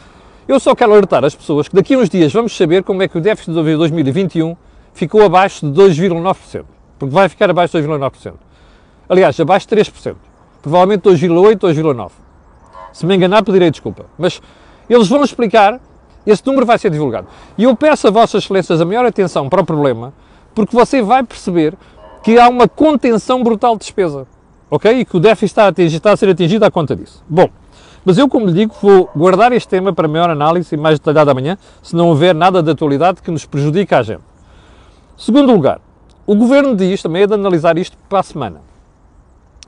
Eu 0.47 0.59
só 0.59 0.73
quero 0.75 0.91
alertar 0.91 1.23
as 1.23 1.35
pessoas 1.35 1.67
que 1.67 1.75
daqui 1.75 1.93
a 1.93 1.97
uns 1.97 2.09
dias 2.09 2.33
vamos 2.33 2.55
saber 2.55 2.83
como 2.83 3.03
é 3.03 3.07
que 3.07 3.17
o 3.17 3.21
déficit 3.21 3.53
de 3.53 3.75
2021 3.75 4.55
ficou 4.93 5.23
abaixo 5.23 5.69
de 5.69 5.79
2,9%. 5.79 6.65
Porque 6.97 7.13
vai 7.13 7.29
ficar 7.29 7.49
abaixo 7.49 7.79
de 7.79 7.87
2,9%. 7.87 8.33
Aliás, 9.07 9.39
abaixo 9.39 9.67
de 9.67 9.75
3% 9.75 10.15
provavelmente 10.65 11.03
2,8, 11.03 11.59
2,9. 11.59 12.09
Se 12.91 13.05
me 13.05 13.15
enganar, 13.15 13.43
pedirei 13.43 13.69
desculpa. 13.69 14.07
Mas 14.17 14.41
eles 14.89 15.07
vão 15.07 15.23
explicar, 15.23 15.79
esse 16.25 16.45
número 16.45 16.65
vai 16.65 16.77
ser 16.77 16.89
divulgado. 16.89 17.27
E 17.57 17.63
eu 17.63 17.75
peço 17.75 18.07
a 18.07 18.11
Vossas 18.11 18.43
Excelências 18.43 18.81
a 18.81 18.85
maior 18.85 19.05
atenção 19.05 19.49
para 19.49 19.61
o 19.61 19.65
problema, 19.65 20.13
porque 20.53 20.75
você 20.75 21.01
vai 21.01 21.23
perceber 21.23 21.75
que 22.23 22.39
há 22.39 22.49
uma 22.49 22.67
contenção 22.67 23.43
brutal 23.43 23.75
de 23.75 23.81
despesa. 23.81 24.27
Ok? 24.69 24.91
E 24.91 25.05
que 25.05 25.15
o 25.15 25.19
déficit 25.19 25.45
está 25.45 25.65
a, 25.65 25.67
atingir, 25.67 25.97
está 25.97 26.11
a 26.11 26.17
ser 26.17 26.29
atingido 26.29 26.65
à 26.65 26.71
conta 26.71 26.95
disso. 26.95 27.23
Bom, 27.29 27.49
mas 28.03 28.17
eu, 28.17 28.27
como 28.27 28.47
lhe 28.47 28.53
digo, 28.53 28.73
vou 28.81 29.09
guardar 29.15 29.51
este 29.51 29.67
tema 29.67 29.93
para 29.93 30.07
maior 30.07 30.29
análise 30.29 30.73
e 30.73 30.77
mais 30.77 30.99
detalhada 30.99 31.31
amanhã, 31.31 31.57
se 31.81 31.95
não 31.95 32.09
houver 32.09 32.33
nada 32.33 32.61
de 32.63 32.71
atualidade 32.71 33.21
que 33.21 33.31
nos 33.31 33.45
prejudique 33.45 33.93
a 33.93 34.01
gente. 34.01 34.23
Segundo 35.17 35.51
lugar, 35.51 35.79
o 36.25 36.35
Governo 36.35 36.75
diz, 36.75 37.01
também 37.01 37.23
é 37.23 37.27
de 37.27 37.33
analisar 37.33 37.77
isto 37.77 37.95
para 38.09 38.19
a 38.19 38.23
semana, 38.23 38.61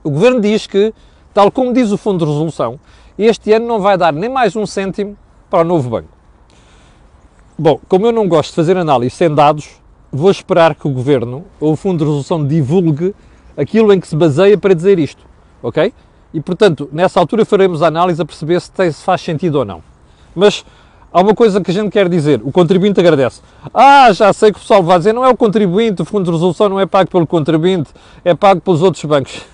o 0.03 0.09
Governo 0.09 0.39
diz 0.39 0.65
que, 0.67 0.93
tal 1.33 1.51
como 1.51 1.73
diz 1.73 1.91
o 1.91 1.97
Fundo 1.97 2.25
de 2.25 2.31
Resolução, 2.31 2.79
este 3.17 3.51
ano 3.53 3.67
não 3.67 3.79
vai 3.79 3.97
dar 3.97 4.13
nem 4.13 4.29
mais 4.29 4.55
um 4.55 4.65
cêntimo 4.65 5.17
para 5.49 5.61
o 5.61 5.63
novo 5.63 5.89
banco. 5.89 6.16
Bom, 7.59 7.79
como 7.87 8.05
eu 8.05 8.11
não 8.11 8.27
gosto 8.27 8.51
de 8.51 8.55
fazer 8.55 8.77
análise 8.77 9.15
sem 9.15 9.33
dados, 9.33 9.67
vou 10.11 10.29
esperar 10.29 10.75
que 10.75 10.87
o 10.87 10.91
Governo 10.91 11.43
ou 11.59 11.73
o 11.73 11.75
Fundo 11.75 11.97
de 11.97 12.03
Resolução 12.03 12.45
divulgue 12.45 13.15
aquilo 13.57 13.91
em 13.91 13.99
que 13.99 14.07
se 14.07 14.15
baseia 14.15 14.55
para 14.55 14.75
dizer 14.75 14.99
isto, 14.99 15.25
ok? 15.63 15.91
E, 16.31 16.39
portanto, 16.39 16.87
nessa 16.91 17.19
altura 17.19 17.45
faremos 17.45 17.81
a 17.81 17.87
análise 17.87 18.21
a 18.21 18.25
perceber 18.25 18.61
se, 18.61 18.69
tem, 18.69 18.91
se 18.91 19.03
faz 19.03 19.21
sentido 19.21 19.55
ou 19.55 19.65
não. 19.65 19.81
Mas 20.35 20.63
há 21.11 21.19
uma 21.19 21.33
coisa 21.33 21.59
que 21.59 21.71
a 21.71 21.73
gente 21.73 21.89
quer 21.89 22.07
dizer, 22.07 22.41
o 22.43 22.51
contribuinte 22.51 22.99
agradece. 22.99 23.41
Ah, 23.73 24.13
já 24.13 24.31
sei 24.33 24.51
que 24.51 24.59
o 24.59 24.61
pessoal 24.61 24.83
vai 24.83 24.99
dizer, 24.99 25.13
não 25.13 25.25
é 25.25 25.29
o 25.29 25.35
contribuinte, 25.35 26.03
o 26.03 26.05
fundo 26.05 26.25
de 26.25 26.31
resolução 26.31 26.69
não 26.69 26.79
é 26.79 26.85
pago 26.85 27.09
pelo 27.09 27.25
contribuinte, 27.25 27.89
é 28.23 28.35
pago 28.35 28.61
pelos 28.61 28.83
outros 28.83 29.03
bancos. 29.05 29.41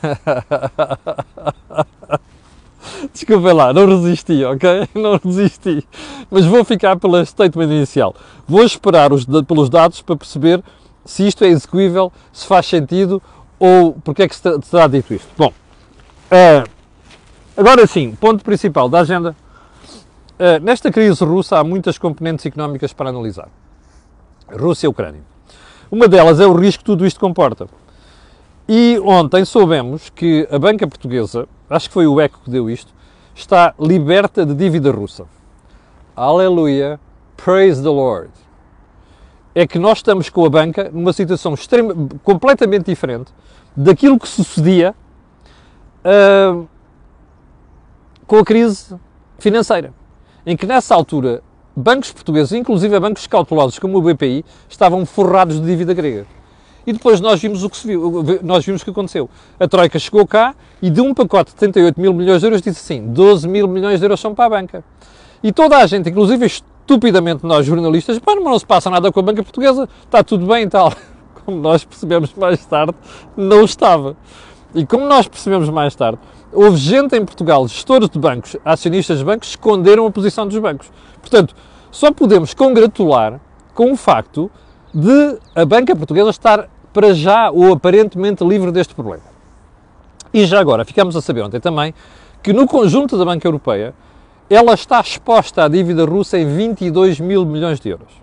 Desculpem 3.14 3.54
lá, 3.54 3.72
não 3.72 3.86
resisti, 3.86 4.44
ok? 4.44 4.90
Não 4.96 5.20
resisti. 5.24 5.88
Mas 6.32 6.46
vou 6.46 6.66
ficar 6.66 6.98
pela 6.98 7.24
statement 7.24 7.66
inicial. 7.66 8.16
Vou 8.48 8.64
esperar 8.64 9.14
os, 9.14 9.24
pelos 9.48 9.70
dados 9.70 10.02
para 10.02 10.16
perceber 10.16 10.64
se 11.06 11.28
isto 11.28 11.44
é 11.44 11.48
execuível, 11.48 12.12
se 12.32 12.48
faz 12.48 12.66
sentido 12.66 13.22
ou 13.60 13.94
porque 14.04 14.24
é 14.24 14.28
que 14.28 14.36
se 14.36 14.42
terá 14.42 14.88
dito 14.88 15.14
isto. 15.14 15.28
Bom, 15.38 15.54
uh, 16.32 16.68
agora 17.56 17.86
sim, 17.86 18.16
ponto 18.20 18.44
principal 18.44 18.90
da 18.90 19.02
agenda 19.02 19.36
Uh, 20.34 20.60
nesta 20.64 20.92
crise 20.92 21.24
russa 21.24 21.60
há 21.60 21.64
muitas 21.64 22.00
componentes 22.00 22.44
económicas 22.46 22.92
para 22.92 23.10
analisar. 23.10 23.50
Rússia 24.52 24.88
e 24.88 24.90
Ucrânia. 24.90 25.22
Uma 25.92 26.08
delas 26.08 26.40
é 26.40 26.48
o 26.48 26.54
risco 26.54 26.80
que 26.80 26.86
tudo 26.86 27.06
isto 27.06 27.20
comporta. 27.20 27.68
E 28.68 29.00
ontem 29.06 29.46
soubemos 29.46 30.10
que 30.10 30.48
a 30.52 30.58
banca 30.58 30.88
portuguesa, 30.88 31.48
acho 31.70 31.88
que 31.88 31.94
foi 31.94 32.08
o 32.08 32.20
ECO 32.20 32.40
que 32.44 32.50
deu 32.50 32.68
isto, 32.68 32.92
está 33.36 33.74
liberta 33.80 34.46
de 34.46 34.54
dívida 34.54 34.92
russa. 34.92 35.26
Aleluia, 36.16 37.00
praise 37.36 37.82
the 37.82 37.90
Lord. 37.90 38.32
É 39.56 39.68
que 39.68 39.78
nós 39.78 40.00
estamos 40.00 40.30
com 40.30 40.46
a 40.46 40.50
banca 40.50 40.90
numa 40.92 41.14
situação 41.14 41.54
extrema, 41.54 41.94
completamente 42.24 42.86
diferente 42.86 43.32
daquilo 43.76 44.20
que 44.20 44.28
sucedia 44.28 44.96
uh, 46.04 46.68
com 48.26 48.38
a 48.38 48.44
crise 48.44 48.96
financeira 49.38 49.94
em 50.46 50.58
que 50.58 50.66
nessa 50.66 50.94
altura 50.94 51.42
bancos 51.76 52.12
portugueses, 52.12 52.52
inclusive 52.52 53.00
bancos 53.00 53.26
cautelosos 53.28 53.80
como 53.80 53.98
o 53.98 54.02
BPI, 54.02 54.46
estavam 54.70 55.06
forrados 55.06 55.60
de 55.60 55.66
dívida 55.66 55.94
grega. 55.94 56.26
E 56.86 56.92
depois 56.92 57.22
nós 57.22 57.42
vimos 57.42 57.64
o 57.64 57.70
que 57.70 57.78
se 57.78 57.88
viu, 57.88 58.24
nós 58.44 58.66
vimos 58.66 58.82
o 58.82 58.86
que 58.86 58.92
aconteceu. 58.92 59.30
A 59.60 59.68
Troika 59.68 59.98
chegou 59.98 60.28
cá 60.28 60.54
e 60.82 60.90
de 60.90 61.00
um 61.00 61.14
pacote 61.14 61.54
de 61.54 61.60
78 61.60 62.00
mil 62.00 62.14
milhões 62.14 62.42
de 62.42 62.48
euros 62.48 62.62
disse 62.62 62.80
assim, 62.94 63.08
12 63.08 63.48
mil 63.48 63.68
milhões 63.68 64.00
de 64.00 64.06
euros 64.06 64.20
são 64.20 64.36
para 64.36 64.46
a 64.46 64.50
banca. 64.50 64.84
E 65.42 65.52
toda 65.52 65.78
a 65.78 65.86
gente, 65.86 66.10
inclusive 66.10 66.46
estupidamente 66.46 67.46
nós 67.46 67.66
jornalistas, 67.66 68.20
mas 68.26 68.44
não 68.44 68.60
se 68.60 68.66
passa 68.66 68.90
nada 68.90 69.12
com 69.12 69.20
a 69.20 69.24
banca 69.24 69.44
portuguesa, 69.44 69.88
está 70.04 70.24
tudo 70.24 70.46
bem 70.46 70.64
e 70.64 70.70
tal. 70.70 70.94
Como 71.46 71.58
nós 71.58 71.84
percebemos 71.84 72.34
mais 72.34 72.66
tarde, 72.66 72.94
não 73.36 73.64
estava. 73.64 74.16
E 74.76 74.86
como 74.86 75.06
nós 75.06 75.28
percebemos 75.28 75.70
mais 75.70 75.94
tarde, 75.94 76.18
houve 76.52 76.78
gente 76.78 77.16
em 77.16 77.24
Portugal, 77.24 77.68
gestores 77.68 78.10
de 78.10 78.18
bancos, 78.18 78.56
acionistas 78.66 79.20
de 79.20 79.26
bancos, 79.26 79.50
esconderam 79.50 80.08
a 80.08 80.12
posição 80.12 80.48
dos 80.48 80.58
bancos. 80.58 80.90
Portanto, 81.22 81.54
só 81.92 82.12
podemos 82.12 82.56
congratular 82.56 83.40
com 83.76 83.92
o 83.92 83.96
facto 83.96 84.50
de 84.94 85.40
a 85.56 85.66
banca 85.66 85.96
portuguesa 85.96 86.30
estar 86.30 86.70
para 86.94 87.14
já 87.14 87.50
ou 87.50 87.74
aparentemente 87.74 88.44
livre 88.44 88.72
deste 88.72 88.94
problema. 88.94 89.24
E 90.34 90.46
já 90.46 90.60
agora, 90.60 90.86
ficamos 90.86 91.16
a 91.16 91.22
saber 91.22 91.42
ontem 91.42 91.60
também 91.60 91.94
que 92.42 92.54
no 92.54 92.68
conjunto 92.68 93.18
da 93.18 93.26
banca 93.26 93.48
europeia 93.48 93.94
ela 94.50 94.74
está 94.74 95.00
exposta 95.00 95.64
à 95.64 95.68
dívida 95.68 96.06
russa 96.06 96.38
em 96.38 96.46
22 96.46 97.20
mil 97.20 97.46
milhões 97.46 97.80
de 97.80 97.90
euros. 97.90 98.14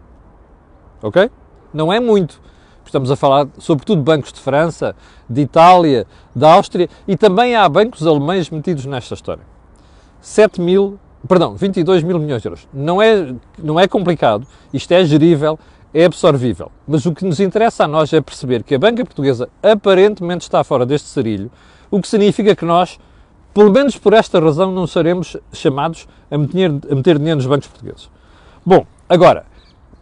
Ok? 1.03 1.31
Não 1.73 1.93
é 1.93 1.99
muito. 1.99 2.41
Estamos 2.85 3.11
a 3.11 3.17
falar, 3.17 3.47
sobretudo, 3.59 3.99
de 3.99 4.05
bancos 4.05 4.33
de 4.33 4.41
França, 4.41 4.97
de 5.29 5.43
Itália, 5.43 6.07
da 6.35 6.53
Áustria 6.55 6.89
e 7.07 7.17
também 7.17 7.55
há 7.55 7.69
bancos 7.69 8.05
alemães 8.05 8.51
metidos 8.51 8.85
nesta 8.85 9.15
história. 9.15 9.45
7 10.21 10.61
mil, 10.61 10.99
perdão, 11.27 11.55
22 11.55 12.03
mil 12.03 12.19
milhões 12.19 12.43
de 12.43 12.49
euros. 12.49 12.69
Não 12.75 13.01
é, 13.01 13.33
não 13.57 13.79
é 13.79 13.87
complicado, 13.87 14.45
isto 14.75 14.91
é 14.93 15.05
gerível, 15.05 15.59
é 15.93 16.05
absorvível. 16.05 16.71
Mas 16.87 17.07
o 17.07 17.13
que 17.13 17.25
nos 17.25 17.41
interessa 17.41 17.85
a 17.85 17.89
nós 17.89 18.13
é 18.13 18.21
perceber 18.21 18.63
que 18.63 18.75
a 18.75 18.79
banca 18.79 19.05
portuguesa 19.05 19.49
aparentemente 19.63 20.43
está 20.43 20.63
fora 20.63 20.87
deste 20.87 21.09
cerilho, 21.09 21.51
o 21.91 22.01
que 22.01 22.09
significa 22.09 22.55
que 22.55 22.65
nós, 22.65 22.99
pelo 23.53 23.71
menos 23.71 23.97
por 23.97 24.13
esta 24.13 24.41
razão, 24.41 24.71
não 24.71 24.87
seremos 24.87 25.37
chamados 25.53 26.07
a 26.31 26.39
meter, 26.39 26.71
a 26.91 26.95
meter 26.95 27.19
dinheiro 27.19 27.37
nos 27.37 27.47
bancos 27.47 27.67
portugueses. 27.67 28.09
Bom, 28.65 28.87
agora, 29.09 29.45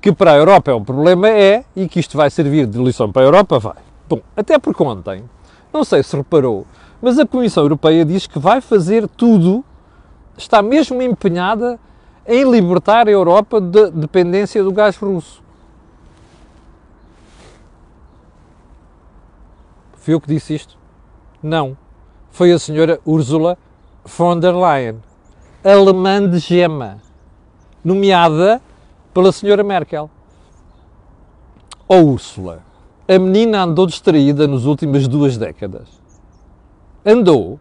que 0.01 0.13
para 0.13 0.33
a 0.33 0.37
Europa 0.37 0.71
é 0.71 0.75
um 0.75 0.85
problema 0.85 1.29
é, 1.29 1.65
e 1.75 1.89
que 1.89 1.99
isto 1.99 2.17
vai 2.17 2.31
servir 2.31 2.67
de 2.67 2.79
lição 2.79 3.11
para 3.11 3.23
a 3.23 3.25
Europa, 3.25 3.59
vai. 3.59 3.77
Bom, 4.09 4.21
até 4.37 4.59
porque 4.59 4.83
ontem, 4.83 5.25
não 5.73 5.85
sei 5.85 6.03
se 6.03 6.17
reparou, 6.17 6.67
mas 7.01 7.19
a 7.19 7.27
Comissão 7.27 7.63
Europeia 7.63 8.05
diz 8.05 8.27
que 8.27 8.39
vai 8.39 8.61
fazer 8.61 9.09
tudo, 9.09 9.65
está 10.37 10.63
mesmo 10.63 11.01
empenhada 11.03 11.79
em 12.27 12.49
libertar 12.49 13.09
a 13.09 13.11
Europa 13.11 13.61
da 13.61 13.89
dependência 13.89 14.63
do 14.63 14.73
gás 14.73 14.97
russo. 14.97 15.43
Fui 20.09 20.15
eu 20.15 20.21
que 20.23 20.29
disse 20.29 20.55
isto? 20.55 20.79
Não. 21.43 21.77
Foi 22.31 22.51
a 22.51 22.59
senhora 22.59 22.99
Ursula 23.05 23.59
von 24.07 24.41
der 24.41 24.55
Leyen, 24.55 25.03
alemã 25.63 26.27
de 26.27 26.39
gema, 26.39 26.97
nomeada 27.85 28.59
pela 29.13 29.31
senhora 29.31 29.63
Merkel. 29.63 30.11
Oh 31.87 32.01
Úrsula, 32.01 32.63
a 33.07 33.19
menina 33.19 33.65
andou 33.65 33.87
distraída 33.87 34.49
nas 34.49 34.65
últimas 34.65 35.07
duas 35.07 35.37
décadas. 35.37 36.01
Andou. 37.05 37.61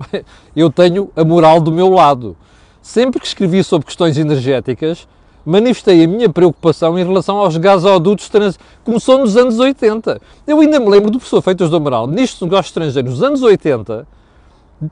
Eu 0.56 0.72
tenho 0.72 1.10
a 1.14 1.22
moral 1.26 1.60
do 1.60 1.70
meu 1.70 1.90
lado. 1.90 2.38
Sempre 2.80 3.20
que 3.20 3.26
escrevi 3.26 3.62
sobre 3.62 3.84
questões 3.84 4.16
energéticas, 4.16 5.06
manifestei 5.46 6.04
a 6.04 6.08
minha 6.08 6.28
preocupação 6.28 6.98
em 6.98 7.04
relação 7.04 7.38
aos 7.38 7.56
gasodutos 7.56 8.28
trans... 8.28 8.58
Começou 8.84 9.18
nos 9.18 9.36
anos 9.36 9.58
80. 9.60 10.20
Eu 10.46 10.58
ainda 10.60 10.80
me 10.80 10.90
lembro 10.90 11.08
do 11.10 11.18
professor 11.18 11.40
Feitas 11.40 11.70
do 11.70 11.76
Amaral, 11.76 12.08
nestes 12.08 12.40
negócios 12.40 12.66
estrangeiros, 12.66 13.12
nos 13.12 13.22
anos 13.22 13.42
80, 13.42 14.06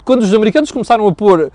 quando 0.05 0.23
os 0.23 0.33
americanos 0.33 0.71
começaram 0.71 1.09
a 1.09 1.13
pôr 1.13 1.51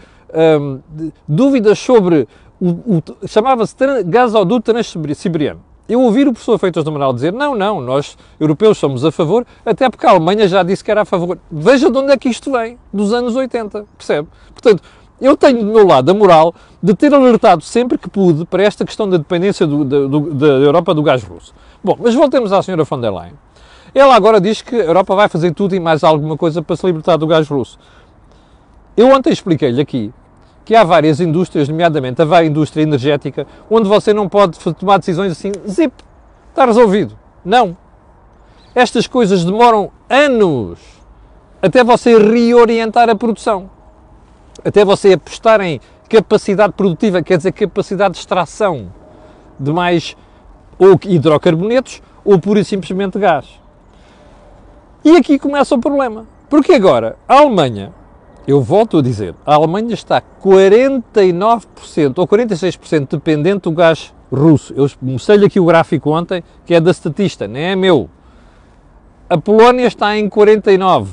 hum, 0.59 0.79
dúvidas 1.25 1.79
sobre 1.79 2.27
o, 2.59 2.97
o 2.97 3.27
chamava-se 3.27 3.75
gasoduto 4.05 4.73
transsiberiano. 4.73 5.61
Eu 5.87 6.01
ouvi 6.01 6.21
o 6.21 6.31
professor 6.31 6.59
Feitas 6.59 6.83
do 6.83 6.91
Amaral 6.91 7.11
dizer, 7.13 7.33
não, 7.33 7.55
não, 7.55 7.81
nós 7.81 8.15
europeus 8.39 8.77
somos 8.77 9.03
a 9.03 9.11
favor, 9.11 9.43
até 9.65 9.89
porque 9.89 10.05
a 10.05 10.11
Alemanha 10.11 10.47
já 10.47 10.61
disse 10.61 10.83
que 10.83 10.91
era 10.91 11.01
a 11.01 11.05
favor. 11.05 11.39
Veja 11.51 11.89
de 11.89 11.97
onde 11.97 12.11
é 12.11 12.17
que 12.17 12.29
isto 12.29 12.51
vem, 12.51 12.77
dos 12.93 13.11
anos 13.11 13.35
80, 13.35 13.85
percebe? 13.97 14.27
Portanto, 14.53 14.83
eu 15.21 15.35
tenho 15.35 15.59
do 15.59 15.65
meu 15.65 15.85
lado 15.85 16.09
a 16.09 16.13
moral 16.13 16.53
de 16.81 16.93
ter 16.93 17.13
alertado 17.13 17.63
sempre 17.63 17.97
que 17.97 18.09
pude 18.09 18.45
para 18.45 18.63
esta 18.63 18.85
questão 18.85 19.09
da 19.09 19.17
dependência 19.17 19.67
do, 19.67 19.83
do, 19.83 20.33
da 20.33 20.47
Europa 20.47 20.93
do 20.93 21.03
gás 21.03 21.23
russo. 21.23 21.53
Bom, 21.83 21.97
mas 21.99 22.15
voltemos 22.15 22.53
à 22.53 22.63
senhora 22.63 22.83
von 22.83 22.99
der 22.99 23.11
Leyen. 23.11 23.33
Ela 23.93 24.15
agora 24.15 24.39
diz 24.39 24.61
que 24.61 24.75
a 24.75 24.85
Europa 24.85 25.15
vai 25.15 25.27
fazer 25.27 25.53
tudo 25.53 25.75
e 25.75 25.79
mais 25.79 26.03
alguma 26.03 26.37
coisa 26.37 26.61
para 26.61 26.75
se 26.75 26.85
libertar 26.85 27.17
do 27.17 27.27
gás 27.27 27.47
russo. 27.47 27.77
Eu 28.95 29.07
ontem 29.09 29.31
expliquei-lhe 29.31 29.81
aqui 29.81 30.13
que 30.63 30.75
há 30.75 30.83
várias 30.83 31.19
indústrias, 31.19 31.67
nomeadamente 31.67 32.21
a 32.21 32.43
indústria 32.43 32.83
energética, 32.83 33.47
onde 33.69 33.89
você 33.89 34.13
não 34.13 34.29
pode 34.29 34.57
tomar 34.75 34.99
decisões 34.99 35.31
assim, 35.31 35.51
zip, 35.67 35.93
está 36.49 36.65
resolvido. 36.65 37.17
Não. 37.43 37.75
Estas 38.75 39.07
coisas 39.07 39.43
demoram 39.43 39.91
anos 40.07 40.79
até 41.61 41.83
você 41.83 42.17
reorientar 42.17 43.09
a 43.09 43.15
produção 43.15 43.78
até 44.63 44.83
você 44.83 45.13
apostar 45.13 45.61
em 45.61 45.79
capacidade 46.09 46.73
produtiva, 46.73 47.21
quer 47.21 47.37
dizer, 47.37 47.51
capacidade 47.51 48.13
de 48.13 48.19
extração 48.19 48.91
de 49.59 49.71
mais 49.71 50.15
ou 50.77 50.99
hidrocarbonetos 51.05 52.01
ou 52.23 52.39
pura 52.39 52.59
e 52.59 52.65
simplesmente 52.65 53.19
gás. 53.19 53.47
E 55.03 55.15
aqui 55.15 55.37
começa 55.37 55.75
o 55.75 55.79
problema. 55.79 56.25
Porque 56.49 56.73
agora 56.73 57.15
a 57.27 57.35
Alemanha, 57.35 57.93
eu 58.47 58.61
volto 58.61 58.97
a 58.97 59.01
dizer, 59.01 59.35
a 59.45 59.53
Alemanha 59.53 59.93
está 59.93 60.21
49% 60.21 62.17
ou 62.17 62.27
46% 62.27 63.07
dependente 63.11 63.61
do 63.61 63.71
gás 63.71 64.13
russo. 64.31 64.73
Eu 64.75 64.89
mostrei-lhe 65.01 65.45
aqui 65.45 65.59
o 65.59 65.65
gráfico 65.65 66.09
ontem, 66.11 66.43
que 66.65 66.73
é 66.73 66.81
da 66.81 66.91
Statista, 66.91 67.47
nem 67.47 67.65
é 67.65 67.75
meu. 67.75 68.09
A 69.29 69.37
Polónia 69.37 69.85
está 69.85 70.17
em 70.17 70.27
49%, 70.27 71.07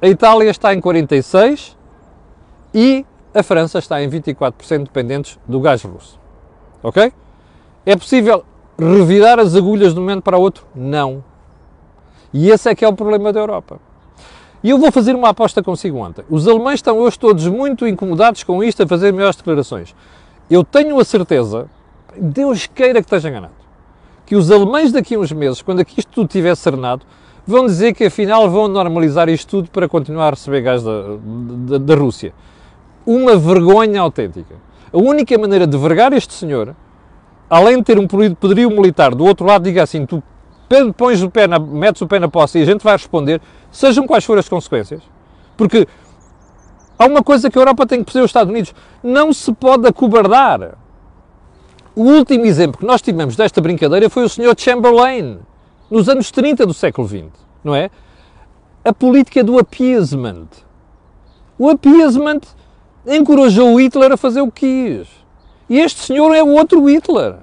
a 0.00 0.06
Itália 0.06 0.50
está 0.50 0.72
em 0.72 0.80
46%, 0.80 1.74
e 2.74 3.04
a 3.34 3.42
França 3.42 3.78
está 3.78 4.02
em 4.02 4.08
24% 4.08 4.84
dependentes 4.84 5.38
do 5.46 5.60
gás 5.60 5.82
russo. 5.82 6.18
Ok? 6.82 7.12
É 7.84 7.96
possível 7.96 8.44
revirar 8.78 9.38
as 9.38 9.54
agulhas 9.54 9.92
de 9.92 10.00
um 10.00 10.02
momento 10.02 10.22
para 10.22 10.38
o 10.38 10.40
outro? 10.40 10.64
Não. 10.74 11.22
E 12.32 12.50
esse 12.50 12.68
é 12.68 12.74
que 12.74 12.84
é 12.84 12.88
o 12.88 12.92
problema 12.92 13.32
da 13.32 13.40
Europa. 13.40 13.78
E 14.62 14.70
eu 14.70 14.78
vou 14.78 14.92
fazer 14.92 15.14
uma 15.14 15.30
aposta 15.30 15.62
consigo 15.62 15.98
ontem. 15.98 16.24
Os 16.28 16.46
alemães 16.46 16.76
estão 16.76 16.98
hoje 16.98 17.18
todos 17.18 17.46
muito 17.46 17.86
incomodados 17.86 18.42
com 18.44 18.62
isto, 18.62 18.82
a 18.82 18.86
fazer 18.86 19.12
melhores 19.12 19.36
declarações. 19.36 19.94
Eu 20.50 20.62
tenho 20.62 20.98
a 20.98 21.04
certeza, 21.04 21.68
Deus 22.16 22.66
queira 22.66 23.00
que 23.00 23.06
esteja 23.06 23.28
enganado, 23.28 23.54
que 24.26 24.36
os 24.36 24.50
alemães 24.50 24.92
daqui 24.92 25.14
a 25.14 25.18
uns 25.18 25.32
meses, 25.32 25.62
quando 25.62 25.80
aqui 25.80 26.00
isto 26.00 26.10
tudo 26.12 26.26
estiver 26.26 26.54
serenado, 26.56 27.06
vão 27.46 27.66
dizer 27.66 27.94
que 27.94 28.04
afinal 28.04 28.50
vão 28.50 28.68
normalizar 28.68 29.28
isto 29.28 29.48
tudo 29.48 29.70
para 29.70 29.88
continuar 29.88 30.28
a 30.28 30.30
receber 30.30 30.60
gás 30.60 30.82
da, 30.82 30.90
da, 31.68 31.78
da 31.78 31.94
Rússia 31.94 32.34
uma 33.10 33.36
vergonha 33.36 34.00
autêntica. 34.00 34.54
A 34.92 34.98
única 34.98 35.36
maneira 35.36 35.66
de 35.66 35.76
vergar 35.76 36.12
este 36.12 36.32
senhor, 36.32 36.76
além 37.48 37.78
de 37.78 37.82
ter 37.82 37.98
um 37.98 38.06
poderio 38.06 38.70
militar 38.70 39.16
do 39.16 39.24
outro 39.24 39.44
lado, 39.44 39.64
diga 39.64 39.82
assim, 39.82 40.06
tu 40.06 40.22
pões 40.96 41.20
o 41.20 41.28
pé 41.28 41.48
na, 41.48 41.58
metes 41.58 42.00
o 42.02 42.06
pé 42.06 42.20
na 42.20 42.28
posse 42.28 42.60
e 42.60 42.62
a 42.62 42.64
gente 42.64 42.84
vai 42.84 42.92
responder, 42.92 43.40
sejam 43.72 44.06
quais 44.06 44.24
forem 44.24 44.38
as 44.38 44.48
consequências. 44.48 45.02
Porque 45.56 45.88
há 46.96 47.06
uma 47.06 47.20
coisa 47.20 47.50
que 47.50 47.58
a 47.58 47.60
Europa 47.60 47.84
tem 47.84 47.98
que 47.98 48.04
perceber 48.04 48.24
os 48.24 48.30
Estados 48.30 48.50
Unidos, 48.50 48.72
não 49.02 49.32
se 49.32 49.52
pode 49.52 49.88
acobardar. 49.88 50.78
O 51.96 52.04
último 52.04 52.44
exemplo 52.44 52.78
que 52.78 52.86
nós 52.86 53.02
tivemos 53.02 53.34
desta 53.34 53.60
brincadeira 53.60 54.08
foi 54.08 54.22
o 54.22 54.28
Sr. 54.28 54.54
Chamberlain, 54.56 55.40
nos 55.90 56.08
anos 56.08 56.30
30 56.30 56.64
do 56.64 56.72
século 56.72 57.08
XX, 57.08 57.24
não 57.64 57.74
é? 57.74 57.90
A 58.84 58.92
política 58.92 59.42
do 59.42 59.58
appeasement. 59.58 60.46
O 61.58 61.68
appeasement 61.68 62.42
encorajou 63.06 63.80
Hitler 63.80 64.12
a 64.12 64.16
fazer 64.16 64.40
o 64.40 64.50
que 64.50 64.98
quis. 64.98 65.08
E 65.68 65.78
este 65.78 66.00
senhor 66.00 66.34
é 66.34 66.42
o 66.42 66.48
outro 66.48 66.84
Hitler. 66.88 67.36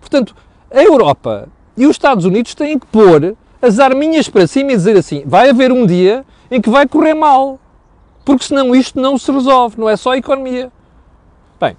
Portanto, 0.00 0.34
a 0.70 0.82
Europa 0.82 1.48
e 1.76 1.86
os 1.86 1.92
Estados 1.92 2.24
Unidos 2.24 2.54
têm 2.54 2.78
que 2.78 2.86
pôr 2.86 3.36
as 3.60 3.78
arminhas 3.78 4.28
para 4.28 4.46
cima 4.46 4.72
e 4.72 4.76
dizer 4.76 4.96
assim: 4.96 5.22
vai 5.26 5.50
haver 5.50 5.70
um 5.70 5.86
dia 5.86 6.24
em 6.50 6.60
que 6.60 6.70
vai 6.70 6.86
correr 6.86 7.14
mal. 7.14 7.58
Porque 8.24 8.44
senão 8.44 8.74
isto 8.74 9.00
não 9.00 9.18
se 9.18 9.30
resolve, 9.30 9.78
não 9.78 9.88
é 9.88 9.96
só 9.96 10.12
a 10.12 10.16
economia. 10.16 10.70
Bem, 11.60 11.76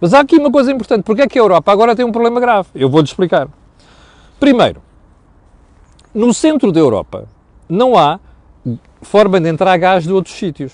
mas 0.00 0.14
há 0.14 0.20
aqui 0.20 0.36
uma 0.36 0.50
coisa 0.50 0.70
importante: 0.72 1.02
porque 1.02 1.22
é 1.22 1.28
que 1.28 1.38
a 1.38 1.42
Europa 1.42 1.72
agora 1.72 1.96
tem 1.96 2.04
um 2.04 2.12
problema 2.12 2.40
grave? 2.40 2.68
Eu 2.74 2.88
vou-lhe 2.88 3.06
explicar. 3.06 3.48
Primeiro, 4.38 4.82
no 6.14 6.32
centro 6.32 6.72
da 6.72 6.80
Europa 6.80 7.28
não 7.68 7.96
há 7.96 8.18
forma 9.02 9.40
de 9.40 9.48
entrar 9.48 9.76
gás 9.78 10.04
de 10.04 10.12
outros 10.12 10.34
sítios 10.34 10.72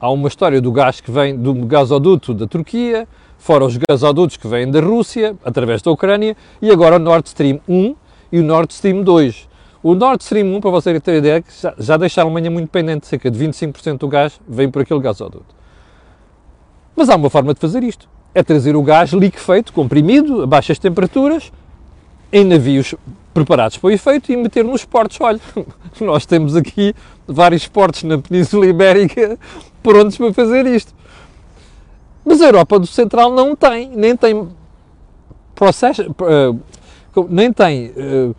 há 0.00 0.10
uma 0.10 0.28
história 0.28 0.60
do 0.60 0.72
gás 0.72 1.00
que 1.00 1.10
vem 1.10 1.36
do 1.36 1.52
gasoduto 1.66 2.32
da 2.32 2.46
Turquia, 2.46 3.06
fora 3.38 3.64
os 3.64 3.76
gasodutos 3.76 4.36
que 4.36 4.48
vêm 4.48 4.70
da 4.70 4.80
Rússia, 4.80 5.36
através 5.44 5.82
da 5.82 5.90
Ucrânia, 5.90 6.36
e 6.62 6.70
agora 6.70 6.96
o 6.96 6.98
Nord 6.98 7.28
Stream 7.28 7.60
1 7.68 7.94
e 8.32 8.40
o 8.40 8.42
Nord 8.42 8.72
Stream 8.72 9.02
2. 9.02 9.48
O 9.82 9.94
Nord 9.94 10.22
Stream 10.22 10.56
1, 10.56 10.60
para 10.60 10.70
vocês 10.70 11.00
terem 11.02 11.18
ideia, 11.18 11.44
já, 11.60 11.74
já 11.78 11.96
deixa 11.96 12.20
a 12.20 12.24
Alemanha 12.24 12.50
muito 12.50 12.66
dependente, 12.66 13.06
cerca 13.06 13.30
de 13.30 13.38
25% 13.38 13.98
do 13.98 14.08
gás 14.08 14.40
vem 14.48 14.70
por 14.70 14.82
aquele 14.82 15.00
gasoduto. 15.00 15.54
Mas 16.96 17.08
há 17.08 17.16
uma 17.16 17.30
forma 17.30 17.52
de 17.52 17.60
fazer 17.60 17.82
isto, 17.82 18.08
é 18.34 18.42
trazer 18.42 18.76
o 18.76 18.82
gás 18.82 19.10
liquefeito, 19.12 19.72
comprimido, 19.72 20.42
a 20.42 20.46
baixas 20.46 20.78
temperaturas, 20.78 21.52
em 22.32 22.44
navios 22.44 22.94
preparados 23.34 23.76
para 23.76 23.88
o 23.88 23.90
efeito 23.90 24.32
e 24.32 24.36
meter 24.36 24.64
nos 24.64 24.84
portos. 24.84 25.18
Olha, 25.20 25.40
nós 26.00 26.26
temos 26.26 26.56
aqui 26.56 26.94
vários 27.26 27.66
portos 27.66 28.02
na 28.02 28.18
Península 28.18 28.66
Ibérica 28.66 29.38
prontos 29.82 30.16
para 30.16 30.32
fazer 30.32 30.66
isto. 30.66 30.94
Mas 32.24 32.40
a 32.40 32.46
Europa 32.46 32.78
do 32.78 32.86
Central 32.86 33.32
não 33.32 33.56
tem, 33.56 33.90
nem 33.90 34.16
tem 34.16 34.48
processo, 35.54 36.02
uh, 36.10 37.26
nem 37.28 37.52
tem, 37.52 37.88
uh, 37.90 38.34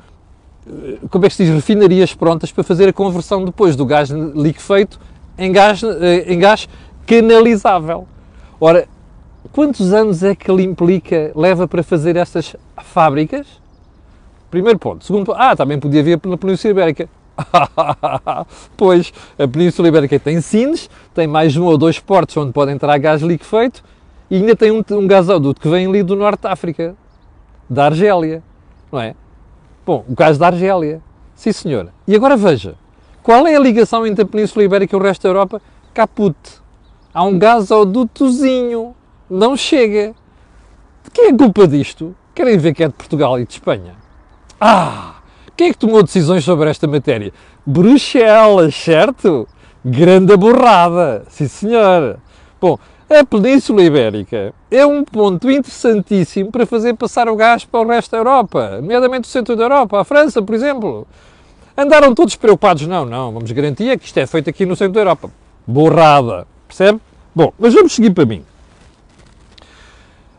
como 1.10 1.25
é 1.25 1.29
que 1.29 1.36
se 1.36 1.43
diz, 1.43 1.53
refinarias 1.53 2.13
prontas 2.13 2.51
para 2.51 2.63
fazer 2.63 2.89
a 2.89 2.93
conversão 2.93 3.43
depois 3.43 3.75
do 3.75 3.86
gás 3.86 4.10
liquefeito 4.10 5.00
em 5.38 5.51
gás, 5.51 5.81
uh, 5.83 5.88
em 6.25 6.39
gás 6.39 6.69
canalizável. 7.05 8.07
Ora, 8.60 8.88
quantos 9.51 9.91
anos 9.91 10.24
é 10.24 10.36
que 10.36 10.50
ele 10.50 10.63
implica, 10.63 11.31
leva 11.36 11.67
para 11.67 11.83
fazer 11.83 12.15
estas 12.15 12.55
fábricas? 12.83 13.48
Primeiro 14.50 14.77
ponto. 14.77 15.03
Segundo 15.05 15.25
ponto, 15.25 15.38
ah, 15.39 15.55
também 15.55 15.79
podia 15.79 16.03
vir 16.03 16.19
pela 16.19 16.38
Península 16.38 16.71
Ibérica. 16.71 17.10
pois, 18.77 19.13
a 19.38 19.48
Península 19.48 19.88
Ibérica 19.88 20.19
tem 20.19 20.41
Sines, 20.41 20.89
tem 21.13 21.27
mais 21.27 21.55
um 21.55 21.65
ou 21.65 21.77
dois 21.77 22.00
portos 22.00 22.36
onde 22.38 22.51
pode 22.51 22.71
entrar 22.71 22.98
gás 22.98 23.21
liquefeito 23.21 23.83
e 24.29 24.38
ainda 24.38 24.55
tem 24.55 24.71
um, 24.71 24.83
um 24.91 25.07
gasoduto 25.07 25.60
que 25.60 25.69
vem 25.69 25.88
ali 25.88 26.03
do 26.03 26.15
Norte 26.15 26.41
de 26.41 26.48
África, 26.48 26.95
da 27.69 27.86
Argélia, 27.86 28.41
não 28.91 29.00
é? 29.00 29.15
Bom, 29.86 30.05
o 30.07 30.15
gás 30.15 30.38
da 30.38 30.48
Argélia. 30.48 31.01
Sim, 31.36 31.51
senhora. 31.51 31.93
E 32.07 32.15
agora 32.15 32.38
veja, 32.38 32.75
qual 33.24 33.45
é 33.48 33.55
a 33.55 33.60
ligação 33.60 34.05
entre 34.05 34.24
a 34.24 34.25
Península 34.25 34.65
Ibérica 34.65 34.95
e 34.95 35.00
o 35.00 35.01
resto 35.01 35.24
da 35.24 35.29
Europa? 35.29 35.62
Caput. 35.93 36.36
Há 37.13 37.24
um 37.24 37.38
gasodutozinho. 37.38 38.95
Não 39.29 39.55
chega. 39.55 40.13
De 41.03 41.12
quem 41.12 41.27
é 41.27 41.33
culpa 41.33 41.67
disto? 41.67 42.15
Querem 42.33 42.57
ver 42.57 42.74
que 42.74 42.83
é 42.83 42.88
de 42.88 42.93
Portugal 42.93 43.39
e 43.39 43.45
de 43.45 43.53
Espanha? 43.53 43.95
Ah! 44.60 45.20
Quem 45.55 45.70
é 45.70 45.72
que 45.72 45.77
tomou 45.77 46.01
decisões 46.01 46.43
sobre 46.43 46.70
esta 46.70 46.88
matéria? 46.88 47.31
Bruxelas, 47.65 48.74
certo? 48.75 49.48
Grande 49.84 50.36
borrada, 50.38 51.24
sim 51.29 51.48
senhor. 51.48 52.17
Bom, 52.60 52.77
a 53.10 53.25
Península 53.25 53.84
Ibérica 53.84 54.53
é 54.70 54.86
um 54.86 55.03
ponto 55.03 55.51
interessantíssimo 55.51 56.51
para 56.51 56.65
fazer 56.65 56.93
passar 56.93 57.27
o 57.27 57.36
gás 57.36 57.65
para 57.65 57.81
o 57.81 57.88
resto 57.88 58.12
da 58.12 58.20
Europa, 58.20 58.77
nomeadamente 58.81 59.27
o 59.27 59.31
centro 59.31 59.55
da 59.55 59.63
Europa, 59.63 60.00
a 60.00 60.03
França, 60.03 60.41
por 60.41 60.55
exemplo. 60.55 61.05
Andaram 61.75 62.13
todos 62.15 62.36
preocupados, 62.36 62.88
não, 62.88 63.05
não, 63.05 63.31
vamos 63.31 63.51
garantir 63.51 63.98
que 64.00 64.05
isto 64.05 64.17
é 64.17 64.25
feito 64.25 64.50
aqui 64.50 64.65
no 64.65 64.75
centro 64.75 64.93
da 64.93 65.01
Europa. 65.01 65.29
Borrada, 65.67 66.48
percebe? 66.67 67.00
Bom, 67.36 67.51
mas 67.60 67.74
vamos 67.74 67.93
seguir 67.93 68.12
para 68.12 68.25
mim. 68.25 68.46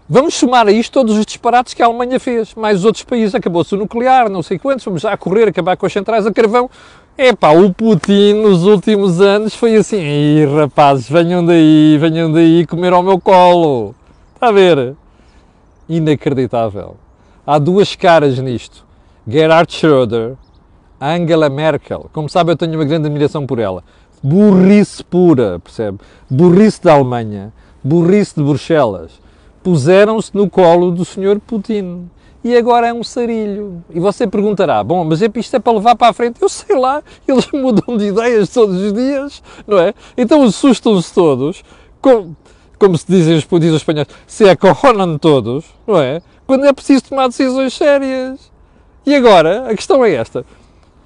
Vamos 0.08 0.34
somar 0.34 0.66
a 0.66 0.72
isto 0.72 0.92
todos 0.92 1.16
os 1.16 1.24
disparates 1.24 1.74
que 1.74 1.82
a 1.82 1.86
Alemanha 1.86 2.18
fez, 2.18 2.54
mais 2.54 2.80
os 2.80 2.84
outros 2.84 3.04
países, 3.04 3.34
acabou-se 3.34 3.72
o 3.74 3.78
nuclear, 3.78 4.28
não 4.28 4.42
sei 4.42 4.58
quantos, 4.58 4.84
vamos 4.84 5.02
já 5.02 5.16
correr, 5.16 5.48
acabar 5.48 5.76
com 5.76 5.86
as 5.86 5.92
centrais 5.92 6.26
a 6.26 6.32
carvão. 6.32 6.68
Epá, 7.16 7.50
o 7.50 7.72
Putin 7.72 8.34
nos 8.42 8.64
últimos 8.64 9.20
anos 9.20 9.54
foi 9.54 9.76
assim, 9.76 10.00
Ei, 10.00 10.44
rapazes, 10.44 11.08
venham 11.08 11.44
daí, 11.44 11.96
venham 11.98 12.32
daí 12.32 12.66
comer 12.66 12.92
ao 12.92 13.02
meu 13.02 13.20
colo. 13.20 13.94
Está 14.34 14.48
a 14.48 14.52
ver? 14.52 14.96
Inacreditável. 15.88 16.96
Há 17.46 17.58
duas 17.58 17.94
caras 17.94 18.38
nisto. 18.38 18.84
Gerhard 19.26 19.72
Schröder, 19.72 20.34
Angela 21.00 21.48
Merkel. 21.48 22.10
Como 22.12 22.28
sabe, 22.28 22.50
eu 22.50 22.56
tenho 22.56 22.74
uma 22.74 22.84
grande 22.84 23.06
admiração 23.06 23.46
por 23.46 23.60
ela. 23.60 23.84
Burrice 24.20 25.04
pura, 25.04 25.60
percebe? 25.60 25.98
Burrice 26.28 26.82
da 26.82 26.94
Alemanha, 26.94 27.52
burrice 27.84 28.34
de 28.34 28.42
Bruxelas 28.42 29.22
puseram-se 29.62 30.34
no 30.34 30.48
colo 30.48 30.90
do 30.90 31.04
Sr. 31.04 31.40
Putin. 31.46 32.08
E 32.44 32.56
agora 32.56 32.88
é 32.88 32.92
um 32.92 33.04
sarilho. 33.04 33.84
E 33.90 34.00
você 34.00 34.26
perguntará: 34.26 34.82
bom, 34.82 35.04
mas 35.04 35.22
é 35.22 35.30
isto 35.36 35.56
é 35.56 35.58
para 35.60 35.72
levar 35.72 35.94
para 35.94 36.08
a 36.08 36.12
frente? 36.12 36.42
Eu 36.42 36.48
sei 36.48 36.76
lá, 36.76 37.02
eles 37.26 37.46
mudam 37.54 37.96
de 37.96 38.06
ideias 38.06 38.48
todos 38.50 38.76
os 38.76 38.92
dias, 38.92 39.42
não 39.66 39.78
é? 39.78 39.94
Então 40.16 40.42
assustam-se 40.42 41.14
todos, 41.14 41.62
como, 42.00 42.36
como 42.78 42.98
se 42.98 43.06
dizem 43.06 43.36
os, 43.36 43.44
dizem 43.44 43.70
os 43.70 43.76
espanhóis, 43.76 44.08
se 44.26 44.48
acorronam 44.48 45.16
todos, 45.18 45.64
não 45.86 46.00
é? 46.00 46.20
Quando 46.46 46.66
é 46.66 46.72
preciso 46.72 47.04
tomar 47.04 47.28
decisões 47.28 47.72
sérias. 47.74 48.50
E 49.06 49.14
agora, 49.14 49.68
a 49.68 49.74
questão 49.76 50.04
é 50.04 50.12
esta: 50.12 50.44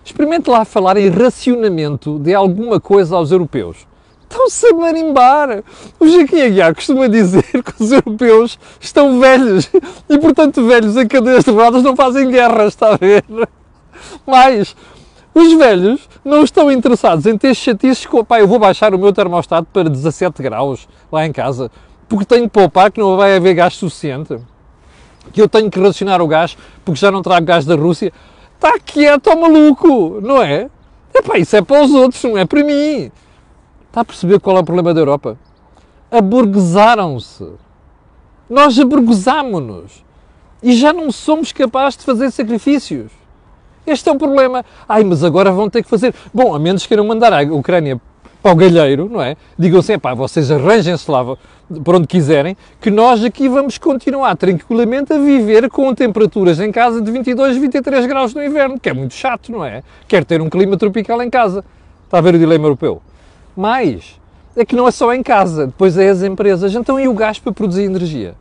experimente 0.03 0.49
lá 0.49 0.65
falar 0.65 0.97
em 0.97 1.11
racionamento 1.11 2.19
de 2.19 2.35
alguma 2.35 2.81
coisa 2.81 3.15
aos 3.15 3.31
europeus. 3.31 3.87
Estão-se 4.29 4.67
a 4.67 4.75
marimbar. 4.75 5.63
O 5.99 6.07
Joaquim 6.07 6.43
Aguiar 6.43 6.75
costuma 6.75 7.09
dizer 7.09 7.45
que 7.45 7.83
os 7.83 7.93
europeus 7.93 8.59
estão 8.81 9.21
velhos 9.21 9.71
e, 10.09 10.19
portanto, 10.19 10.67
velhos 10.67 10.97
em 10.97 11.07
cadeias 11.07 11.45
de 11.45 11.51
rodas 11.51 11.83
não 11.83 11.95
fazem 11.95 12.29
guerras, 12.29 12.69
está 12.69 12.95
a 12.95 12.97
ver? 12.97 13.25
Mas 14.27 14.75
os 15.35 15.53
velhos 15.53 16.09
não 16.25 16.43
estão 16.43 16.73
interessados 16.73 17.27
em 17.27 17.37
ter 17.37 17.55
chatices 17.55 18.07
com, 18.07 18.25
pá, 18.25 18.41
eu 18.41 18.49
vou 18.49 18.59
baixar 18.59 18.95
o 18.95 18.99
meu 18.99 19.13
termostato 19.13 19.69
para 19.73 19.89
17 19.89 20.43
graus 20.43 20.89
lá 21.13 21.27
em 21.27 21.33
casa, 21.33 21.71
porque 22.09 22.25
tenho 22.25 22.45
que 22.45 22.51
poupar 22.51 22.91
que 22.91 23.01
não 23.01 23.17
vai 23.17 23.37
haver 23.37 23.55
gás 23.55 23.75
suficiente, 23.75 24.39
que 25.33 25.41
eu 25.43 25.49
tenho 25.49 25.71
que 25.71 25.79
racionar 25.79 26.23
o 26.23 26.27
gás 26.27 26.57
porque 26.85 26.99
já 26.99 27.11
não 27.11 27.23
trago 27.23 27.45
gás 27.45 27.65
da 27.65 27.75
Rússia. 27.75 28.13
Está 28.55 28.79
quieto, 28.79 29.37
maluco, 29.39 30.21
não 30.23 30.43
é? 30.43 30.71
Epá, 31.15 31.39
isso 31.39 31.55
é 31.57 31.63
para 31.63 31.85
os 31.85 31.91
outros, 31.93 32.23
não 32.25 32.39
é 32.39 32.45
para 32.45 32.65
mim. 32.65 33.11
Está 33.97 34.03
a 34.03 34.05
perceber 34.05 34.39
qual 34.41 34.59
é 34.59 34.61
o 34.61 34.63
problema 34.63 34.93
da 34.93 35.01
Europa? 35.01 35.39
Aburguesaram-se. 36.11 37.47
Nós 38.47 38.79
aburguesámonos. 38.79 40.05
E 40.63 40.75
já 40.75 40.93
não 40.93 41.11
somos 41.11 41.51
capazes 41.51 41.97
de 41.97 42.05
fazer 42.05 42.31
sacrifícios. 42.31 43.11
Este 43.87 44.07
é 44.11 44.13
o 44.13 44.19
problema. 44.19 44.67
Ai, 44.87 45.03
mas 45.03 45.25
agora 45.25 45.51
vão 45.51 45.71
ter 45.71 45.83
que 45.83 45.89
fazer. 45.89 46.15
Bom, 46.35 46.55
a 46.55 46.59
menos 46.59 46.85
queiram 46.85 47.07
mandar 47.07 47.33
a 47.33 47.41
Ucrânia 47.55 47.99
para 48.43 48.53
o 48.53 48.55
galheiro, 48.55 49.09
não 49.11 49.23
é? 49.23 49.35
Digam 49.59 49.81
assim, 49.81 49.99
pá, 49.99 50.13
vocês 50.13 50.51
arranjem-se 50.51 51.11
lá 51.11 51.25
por 51.83 51.95
onde 51.95 52.07
quiserem, 52.07 52.55
que 52.79 52.91
nós 52.91 53.25
aqui 53.25 53.49
vamos 53.49 53.79
continuar 53.79 54.37
tranquilamente 54.37 55.15
a 55.15 55.19
viver 55.19 55.71
com 55.71 55.95
temperaturas 55.95 56.61
em 56.61 56.71
casa 56.71 57.01
de 57.01 57.11
22, 57.11 57.57
23 57.57 58.05
graus 58.05 58.35
no 58.35 58.45
inverno, 58.45 58.79
que 58.79 58.91
é 58.91 58.93
muito 58.93 59.15
chato, 59.15 59.51
não 59.51 59.65
é? 59.65 59.83
Quer 60.07 60.23
ter 60.23 60.43
um 60.43 60.51
clima 60.51 60.77
tropical 60.77 61.23
em 61.23 61.31
casa. 61.31 61.65
Está 62.05 62.19
a 62.19 62.21
ver 62.21 62.35
o 62.35 62.39
dilema 62.39 62.67
europeu? 62.67 63.01
Mais, 63.57 64.21
é 64.57 64.65
que 64.65 64.77
não 64.77 64.87
é 64.87 64.91
só 64.91 65.13
em 65.13 65.23
casa, 65.23 65.67
depois 65.67 65.97
é 65.99 66.09
as 66.09 66.23
empresas. 66.23 66.75
Então 66.75 66.99
e 66.99 67.09
o 67.09 67.15
gás 67.15 67.39
para 67.39 67.53
produzir 67.53 67.85
energia? 67.85 68.35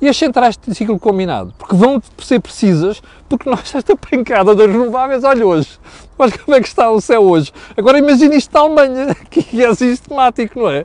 E 0.00 0.08
as 0.08 0.16
centrais 0.16 0.56
de 0.56 0.74
ciclo 0.74 0.98
combinado? 0.98 1.54
Porque 1.56 1.74
vão 1.74 2.02
ser 2.18 2.40
precisas, 2.40 3.02
porque 3.28 3.48
nós, 3.48 3.74
esta 3.74 3.96
pancada 3.96 4.54
das 4.54 4.66
renováveis, 4.70 5.24
olha 5.24 5.46
hoje, 5.46 5.78
olha 6.18 6.32
como 6.38 6.56
é 6.56 6.60
que 6.60 6.68
está 6.68 6.90
o 6.90 7.00
céu 7.00 7.22
hoje. 7.22 7.52
Agora 7.76 7.98
imagine 7.98 8.36
isto 8.36 8.52
na 8.52 8.60
Alemanha, 8.60 9.16
que 9.30 9.64
é 9.64 9.74
sistemático, 9.74 10.60
não 10.60 10.70
é? 10.70 10.84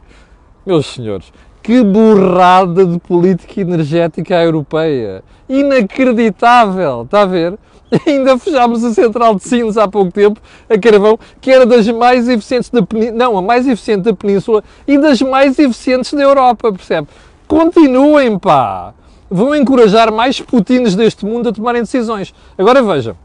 Meus 0.66 0.86
senhores, 0.86 1.34
que 1.62 1.84
borrada 1.84 2.86
de 2.86 3.00
política 3.00 3.60
energética 3.62 4.42
europeia. 4.42 5.24
Inacreditável, 5.50 7.02
está 7.02 7.22
a 7.22 7.26
ver? 7.26 7.58
Ainda 8.06 8.38
fechámos 8.38 8.84
a 8.84 8.94
central 8.94 9.36
de 9.36 9.44
Sines 9.44 9.78
há 9.78 9.88
pouco 9.88 10.12
tempo, 10.12 10.40
a 10.70 10.78
carvão, 10.78 11.18
que 11.42 11.52
era 11.52 11.66
das 11.66 11.88
mais 11.88 12.28
eficientes 12.28 12.70
da 12.70 12.84
Península, 12.84 13.18
não, 13.18 13.38
a 13.38 13.42
mais 13.42 13.68
eficiente 13.68 14.04
da 14.04 14.14
Península 14.14 14.64
e 14.88 14.98
das 14.98 15.22
mais 15.22 15.58
eficientes 15.58 16.14
da 16.14 16.22
Europa, 16.22 16.72
percebe? 16.72 17.08
Continuem, 17.48 18.38
pá! 18.38 18.94
Vão 19.30 19.56
encorajar 19.56 20.12
mais 20.12 20.40
putines 20.40 20.96
deste 20.96 21.26
mundo 21.26 21.50
a 21.50 21.52
tomarem 21.52 21.82
decisões. 21.82 22.34
Agora 22.58 22.82
vejam, 22.82 23.16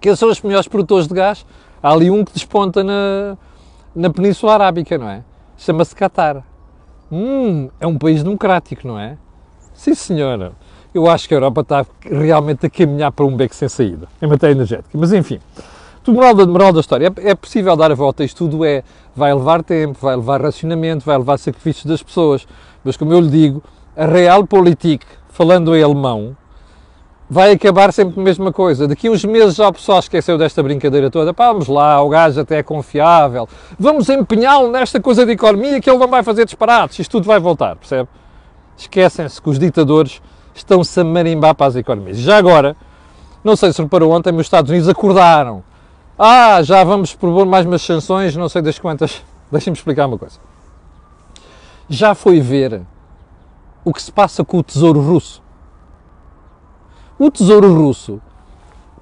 quem 0.00 0.14
são 0.14 0.28
os 0.28 0.40
melhores 0.40 0.68
produtores 0.68 1.06
de 1.06 1.14
gás? 1.14 1.44
Há 1.82 1.90
ali 1.90 2.10
um 2.10 2.24
que 2.24 2.32
desponta 2.32 2.84
na, 2.84 3.36
na 3.94 4.10
Península 4.10 4.54
Arábica, 4.54 4.96
não 4.98 5.08
é? 5.08 5.22
Chama-se 5.56 5.94
Qatar. 5.94 6.44
Hum, 7.10 7.70
é 7.80 7.86
um 7.86 7.98
país 7.98 8.22
democrático, 8.22 8.86
não 8.86 8.98
é? 8.98 9.16
Sim, 9.74 9.94
senhora 9.94 10.52
eu 10.94 11.08
acho 11.08 11.26
que 11.26 11.34
a 11.34 11.36
Europa 11.36 11.62
está 11.62 11.86
realmente 12.02 12.66
a 12.66 12.70
caminhar 12.70 13.12
para 13.12 13.24
um 13.24 13.34
beco 13.34 13.54
sem 13.54 13.68
saída, 13.68 14.08
em 14.20 14.26
matéria 14.26 14.54
energética. 14.54 14.90
Mas 14.94 15.12
enfim, 15.12 15.40
o 16.06 16.12
moral 16.12 16.34
da, 16.34 16.46
moral 16.46 16.72
da 16.72 16.80
história, 16.80 17.12
é, 17.16 17.30
é, 17.30 17.34
possível 17.34 17.76
dar 17.76 17.90
a 17.90 17.94
volta, 17.94 18.24
isto 18.24 18.48
tudo 18.48 18.64
é, 18.64 18.82
vai 19.14 19.32
levar 19.32 19.62
tempo, 19.62 19.98
vai 20.00 20.16
levar 20.16 20.42
racionamento, 20.42 21.04
vai 21.04 21.16
levar 21.16 21.38
sacrifícios 21.38 21.86
das 21.86 22.02
pessoas, 22.02 22.46
mas 22.84 22.96
como 22.96 23.12
eu 23.12 23.20
lhe 23.20 23.30
digo, 23.30 23.62
a 23.96 24.06
Realpolitik, 24.06 25.06
falando 25.28 25.76
em 25.76 25.82
alemão, 25.82 26.36
vai 27.32 27.52
acabar 27.52 27.92
sempre 27.92 28.20
a 28.20 28.22
mesma 28.22 28.52
coisa. 28.52 28.86
Daqui 28.86 29.08
uns 29.08 29.24
meses 29.24 29.54
já 29.54 29.68
o 29.68 29.72
pessoal 29.72 30.00
esqueceu 30.00 30.36
desta 30.36 30.62
brincadeira 30.62 31.10
toda. 31.10 31.32
Pá, 31.32 31.50
vamos 31.50 31.66
lá, 31.66 32.02
o 32.02 32.08
gajo 32.10 32.40
até 32.40 32.58
é 32.58 32.62
confiável. 32.62 33.48
Vamos 33.78 34.08
empenhá-lo 34.10 34.70
nesta 34.70 35.00
coisa 35.00 35.24
de 35.24 35.32
economia 35.32 35.80
que 35.80 35.88
ele 35.88 35.98
não 35.98 36.08
vai 36.08 36.22
fazer 36.22 36.44
disparates. 36.44 36.98
Isto 36.98 37.12
tudo 37.12 37.26
vai 37.26 37.40
voltar, 37.40 37.76
percebe? 37.76 38.08
Esquecem-se 38.76 39.40
que 39.40 39.48
os 39.48 39.58
ditadores 39.58 40.20
estão-se 40.54 41.00
a 41.00 41.04
marimbar 41.04 41.54
para 41.54 41.66
as 41.66 41.76
economias. 41.76 42.18
Já 42.18 42.36
agora, 42.36 42.76
não 43.42 43.56
sei 43.56 43.72
se 43.72 43.82
reparou 43.82 44.12
ontem, 44.12 44.32
mas 44.32 44.42
os 44.42 44.46
Estados 44.46 44.70
Unidos 44.70 44.88
acordaram. 44.88 45.62
Ah, 46.18 46.62
já 46.62 46.84
vamos 46.84 47.14
propor 47.14 47.46
mais 47.46 47.66
umas 47.66 47.82
sanções, 47.82 48.36
não 48.36 48.48
sei 48.48 48.62
das 48.62 48.78
quantas. 48.78 49.22
Deixem-me 49.50 49.76
explicar 49.76 50.06
uma 50.06 50.18
coisa. 50.18 50.38
Já 51.88 52.14
foi 52.14 52.40
ver 52.40 52.82
o 53.84 53.92
que 53.92 54.02
se 54.02 54.12
passa 54.12 54.44
com 54.44 54.58
o 54.58 54.62
tesouro 54.62 55.00
russo? 55.00 55.42
O 57.18 57.30
tesouro 57.30 57.74
russo 57.74 58.20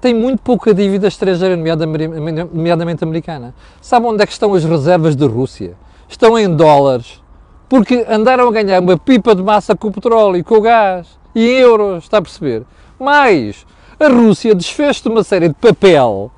tem 0.01 0.15
muito 0.15 0.41
pouca 0.41 0.73
dívida 0.73 1.07
estrangeira, 1.07 1.55
nomeadamente 1.55 3.03
americana. 3.03 3.53
Sabe 3.79 4.07
onde 4.07 4.23
é 4.23 4.25
que 4.25 4.33
estão 4.33 4.53
as 4.55 4.63
reservas 4.63 5.15
da 5.15 5.27
Rússia? 5.27 5.75
Estão 6.09 6.37
em 6.37 6.53
dólares. 6.53 7.21
Porque 7.69 8.05
andaram 8.09 8.47
a 8.47 8.51
ganhar 8.51 8.81
uma 8.81 8.97
pipa 8.97 9.35
de 9.35 9.43
massa 9.43 9.75
com 9.75 9.89
o 9.89 9.91
petróleo 9.91 10.37
e 10.37 10.43
com 10.43 10.55
o 10.55 10.61
gás. 10.61 11.20
E 11.33 11.47
em 11.47 11.59
euros, 11.59 12.03
está 12.03 12.17
a 12.17 12.21
perceber? 12.21 12.63
Mais, 12.99 13.65
a 13.99 14.07
Rússia 14.07 14.53
desfez-se 14.55 15.03
de 15.03 15.09
uma 15.09 15.23
série 15.23 15.47
de 15.47 15.55
papel, 15.55 16.31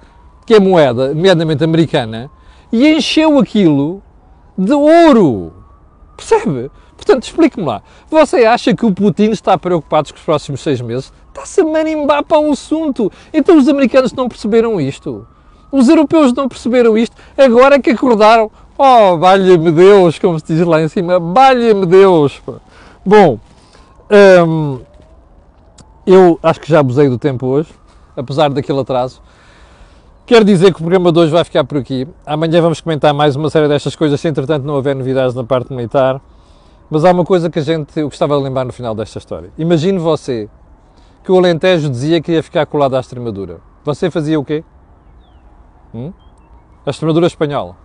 que 0.46 0.54
é 0.54 0.60
moeda, 0.60 1.14
nomeadamente 1.14 1.64
americana, 1.64 2.30
e 2.72 2.88
encheu 2.88 3.38
aquilo 3.40 4.02
de 4.58 4.74
ouro. 4.74 5.54
Percebe? 6.16 6.70
Portanto, 6.96 7.24
explique-me 7.24 7.66
lá. 7.66 7.82
Você 8.10 8.46
acha 8.46 8.74
que 8.74 8.86
o 8.86 8.94
Putin 8.94 9.32
está 9.32 9.58
preocupado 9.58 10.10
com 10.10 10.18
os 10.18 10.24
próximos 10.24 10.62
seis 10.62 10.80
meses? 10.80 11.12
Está-se 11.30 11.62
a 11.62 11.66
marimbar 11.66 12.24
para 12.24 12.40
o 12.40 12.52
assunto. 12.52 13.12
Então 13.34 13.58
os 13.58 13.68
americanos 13.68 14.14
não 14.14 14.30
perceberam 14.30 14.80
isto. 14.80 15.28
Os 15.72 15.90
europeus 15.90 16.32
não 16.34 16.48
perceberam 16.48 16.98
isto. 16.98 17.16
Agora 17.38 17.80
que 17.80 17.90
acordaram. 17.90 18.52
Oh, 18.78 19.18
valha-me 19.18 19.72
Deus, 19.72 20.18
como 20.18 20.40
se 20.40 20.46
diz 20.48 20.66
lá 20.66 20.82
em 20.82 20.88
cima. 20.88 21.20
Valha-me 21.20 21.86
Deus. 21.86 22.42
Bom, 23.06 23.40
eu 26.06 26.40
acho 26.42 26.60
que 26.60 26.70
já 26.70 26.80
abusei 26.80 27.10
do 27.10 27.18
tempo 27.18 27.48
hoje, 27.48 27.74
apesar 28.16 28.50
daquele 28.50 28.80
atraso. 28.80 29.22
Quero 30.26 30.46
dizer 30.46 30.72
que 30.74 30.80
o 30.80 30.84
programa 30.84 31.12
de 31.12 31.20
hoje 31.20 31.32
vai 31.32 31.44
ficar 31.44 31.64
por 31.66 31.78
aqui. 31.78 32.08
Amanhã 32.26 32.62
vamos 32.62 32.80
comentar 32.80 33.14
mais 33.14 33.36
uma 33.36 33.50
série 33.50 33.68
destas 33.68 33.96
coisas, 33.96 34.20
se 34.20 34.28
entretanto 34.28 34.64
não 34.64 34.76
houver 34.76 34.96
novidades 34.96 35.36
na 35.36 35.44
parte 35.44 35.74
militar. 35.74 36.22
Mas 36.90 37.04
há 37.04 37.12
uma 37.12 37.26
coisa 37.26 37.50
que 37.50 37.60
a 37.60 37.62
gente, 37.62 38.00
eu 38.00 38.08
gostava 38.08 38.38
de 38.38 38.44
lembrar 38.44 38.64
no 38.64 38.72
final 38.72 38.96
desta 38.96 39.18
história. 39.18 39.52
Imagine 39.58 39.98
você 39.98 40.50
que 41.24 41.32
o 41.32 41.38
Alentejo 41.38 41.90
dizia 41.90 42.22
que 42.22 42.32
ia 42.32 42.44
ficar 42.44 42.66
colado 42.66 42.96
à 42.96 43.00
Extremadura. 43.00 43.60
Você 43.84 44.10
fazia 44.10 44.40
o 44.40 44.46
quê? 44.46 44.64
Hum? 45.94 46.14
A 46.86 46.90
Extremadura 46.90 47.28
espanhola. 47.28 47.76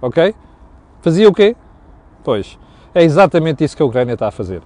Ok? 0.00 0.34
Fazia 1.02 1.28
o 1.28 1.32
quê? 1.32 1.54
Pois, 2.22 2.58
é 2.94 3.02
exatamente 3.02 3.62
isso 3.62 3.76
que 3.76 3.82
a 3.82 3.86
Ucrânia 3.86 4.14
está 4.14 4.28
a 4.28 4.30
fazer. 4.30 4.62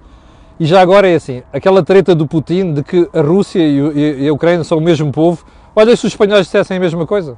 E 0.59 0.65
já 0.65 0.81
agora 0.81 1.07
é 1.07 1.15
assim, 1.15 1.41
aquela 1.53 1.81
treta 1.81 2.13
do 2.13 2.27
Putin 2.27 2.73
de 2.73 2.83
que 2.83 3.09
a 3.13 3.21
Rússia 3.21 3.61
e 3.61 4.27
a 4.27 4.33
Ucrânia 4.33 4.63
são 4.65 4.77
o 4.77 4.81
mesmo 4.81 5.09
povo, 5.09 5.45
olha 5.73 5.95
se 5.95 6.05
os 6.05 6.11
espanhóis 6.11 6.47
dissessem 6.47 6.75
a 6.75 6.79
mesma 6.79 7.07
coisa. 7.07 7.37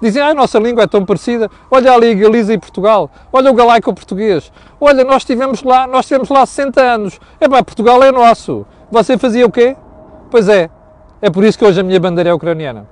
Dizem, 0.00 0.20
ah, 0.20 0.28
a 0.28 0.34
nossa 0.34 0.58
língua 0.58 0.84
é 0.84 0.86
tão 0.86 1.04
parecida, 1.04 1.50
olha 1.70 1.92
ali 1.92 2.10
a 2.10 2.14
Galiza 2.14 2.52
e 2.52 2.58
Portugal, 2.58 3.10
olha 3.32 3.50
o 3.50 3.54
galaico 3.54 3.92
português, 3.94 4.52
olha, 4.78 5.04
nós 5.04 5.22
estivemos 5.22 5.62
lá, 5.62 5.86
nós 5.86 6.00
estivemos 6.04 6.28
lá 6.28 6.44
60 6.44 6.82
anos, 6.82 7.20
é 7.40 7.48
pá, 7.48 7.62
Portugal 7.62 8.02
é 8.02 8.12
nosso. 8.12 8.66
Você 8.90 9.16
fazia 9.16 9.46
o 9.46 9.50
quê? 9.50 9.74
Pois 10.30 10.48
é, 10.48 10.68
é 11.22 11.30
por 11.30 11.44
isso 11.44 11.58
que 11.58 11.64
hoje 11.64 11.80
a 11.80 11.82
minha 11.82 11.98
bandeira 11.98 12.30
é 12.30 12.34
ucraniana. 12.34 12.86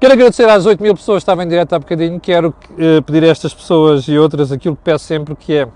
Quero 0.00 0.12
agradecer 0.12 0.48
às 0.48 0.64
8 0.64 0.82
mil 0.82 0.94
pessoas 0.94 1.16
que 1.16 1.22
estavam 1.22 1.44
em 1.44 1.48
direto 1.48 1.74
há 1.74 1.78
bocadinho, 1.78 2.20
quero 2.20 2.54
uh, 2.70 3.02
pedir 3.02 3.24
a 3.24 3.28
estas 3.28 3.52
pessoas 3.52 4.06
e 4.08 4.18
outras 4.18 4.52
aquilo 4.52 4.76
que 4.76 4.82
peço 4.82 5.04
sempre, 5.04 5.34
que 5.34 5.54
é 5.54 5.68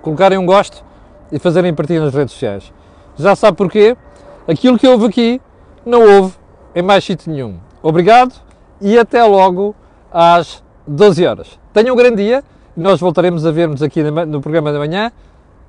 colocarem 0.00 0.38
um 0.38 0.46
gosto, 0.46 0.84
e 1.30 1.38
fazerem 1.38 1.74
partilha 1.74 2.00
nas 2.00 2.14
redes 2.14 2.32
sociais. 2.32 2.72
Já 3.16 3.34
sabe 3.34 3.56
porquê? 3.56 3.96
Aquilo 4.46 4.78
que 4.78 4.86
houve 4.86 5.06
aqui 5.06 5.40
não 5.84 6.02
houve 6.02 6.34
em 6.74 6.82
mais 6.82 7.04
sítio 7.04 7.30
nenhum. 7.30 7.58
Obrigado 7.82 8.34
e 8.80 8.98
até 8.98 9.22
logo 9.24 9.74
às 10.12 10.62
12 10.86 11.26
horas. 11.26 11.58
Tenham 11.72 11.94
um 11.94 11.96
grande 11.96 12.16
dia 12.16 12.44
e 12.76 12.80
nós 12.80 13.00
voltaremos 13.00 13.44
a 13.44 13.50
vermos 13.50 13.82
aqui 13.82 14.02
no 14.02 14.40
programa 14.40 14.72
da 14.72 14.78
manhã, 14.78 15.12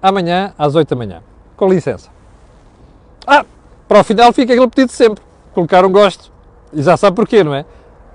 amanhã 0.02 0.54
às 0.58 0.76
8 0.76 0.90
da 0.90 0.96
manhã. 0.96 1.22
Com 1.58 1.68
licença. 1.68 2.10
Ah, 3.28 3.46
para 3.88 4.00
o 4.00 4.04
final 4.04 4.32
fica 4.32 4.54
aquele 4.54 4.70
pedido 4.70 4.92
sempre. 4.92 5.24
Colocar 5.54 5.84
um 5.84 5.92
gosto. 5.92 6.32
E 6.72 6.82
já 6.82 6.96
sabe 6.96 7.16
porquê, 7.16 7.44
não 7.44 7.54
é? 7.54 7.66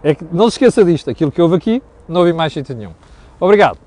É 0.03 0.15
que 0.15 0.25
não 0.33 0.49
se 0.49 0.55
esqueça 0.55 0.85
disto. 0.85 1.11
Aquilo 1.11 1.31
que 1.31 1.43
houve 1.43 1.57
aqui 1.57 1.83
não 2.09 2.21
houve 2.21 2.33
mais 2.33 2.53
sítio 2.53 2.75
nenhum. 2.75 2.93
Obrigado. 3.41 3.84